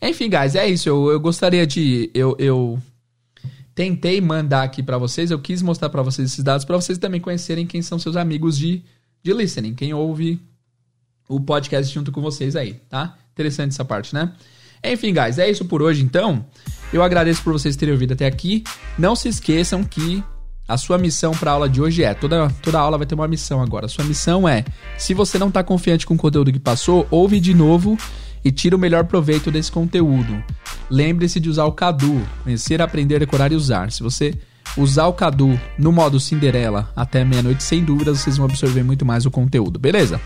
[0.02, 0.88] Enfim, guys, é isso.
[0.88, 2.10] Eu, eu gostaria de.
[2.14, 2.82] Eu, eu
[3.76, 7.20] tentei mandar aqui para vocês, eu quis mostrar para vocês esses dados, para vocês também
[7.20, 8.82] conhecerem quem são seus amigos de,
[9.22, 10.42] de listening, quem ouve
[11.28, 13.18] o podcast junto com vocês aí, tá?
[13.34, 14.34] Interessante essa parte, né?
[14.84, 16.46] Enfim, guys, é isso por hoje então.
[16.94, 18.64] Eu agradeço por vocês terem ouvido até aqui.
[18.98, 20.24] Não se esqueçam que
[20.68, 23.28] a sua missão para a aula de hoje é, toda, toda aula vai ter uma
[23.28, 23.86] missão agora.
[23.86, 24.66] A sua missão é,
[24.98, 27.98] se você não está confiante com o conteúdo que passou, ouve de novo
[28.44, 30.44] e tira o melhor proveito desse conteúdo.
[30.90, 33.92] Lembre-se de usar o Cadu, conhecer, aprender, decorar e usar.
[33.92, 34.34] Se você
[34.76, 39.26] usar o Cadu no modo Cinderela até meia-noite, sem dúvidas vocês vão absorver muito mais
[39.26, 40.20] o conteúdo, beleza?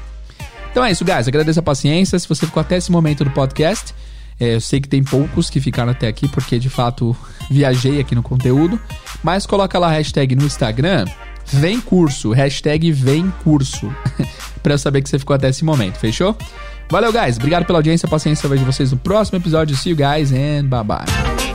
[0.71, 1.27] Então é isso, guys.
[1.27, 2.17] Agradeço a paciência.
[2.17, 3.93] Se você ficou até esse momento do podcast,
[4.41, 7.15] é, eu sei que tem poucos que ficaram até aqui, porque de fato
[7.49, 8.79] viajei aqui no conteúdo.
[9.23, 11.05] Mas coloca lá a hashtag no Instagram,
[11.45, 13.93] vem curso, hashtag vem curso,
[14.63, 16.35] pra eu saber que você ficou até esse momento, fechou?
[16.89, 17.37] Valeu, guys.
[17.37, 18.47] Obrigado pela audiência, paciência.
[18.47, 19.77] Eu vejo vocês no próximo episódio.
[19.77, 21.50] See you guys and bye bye.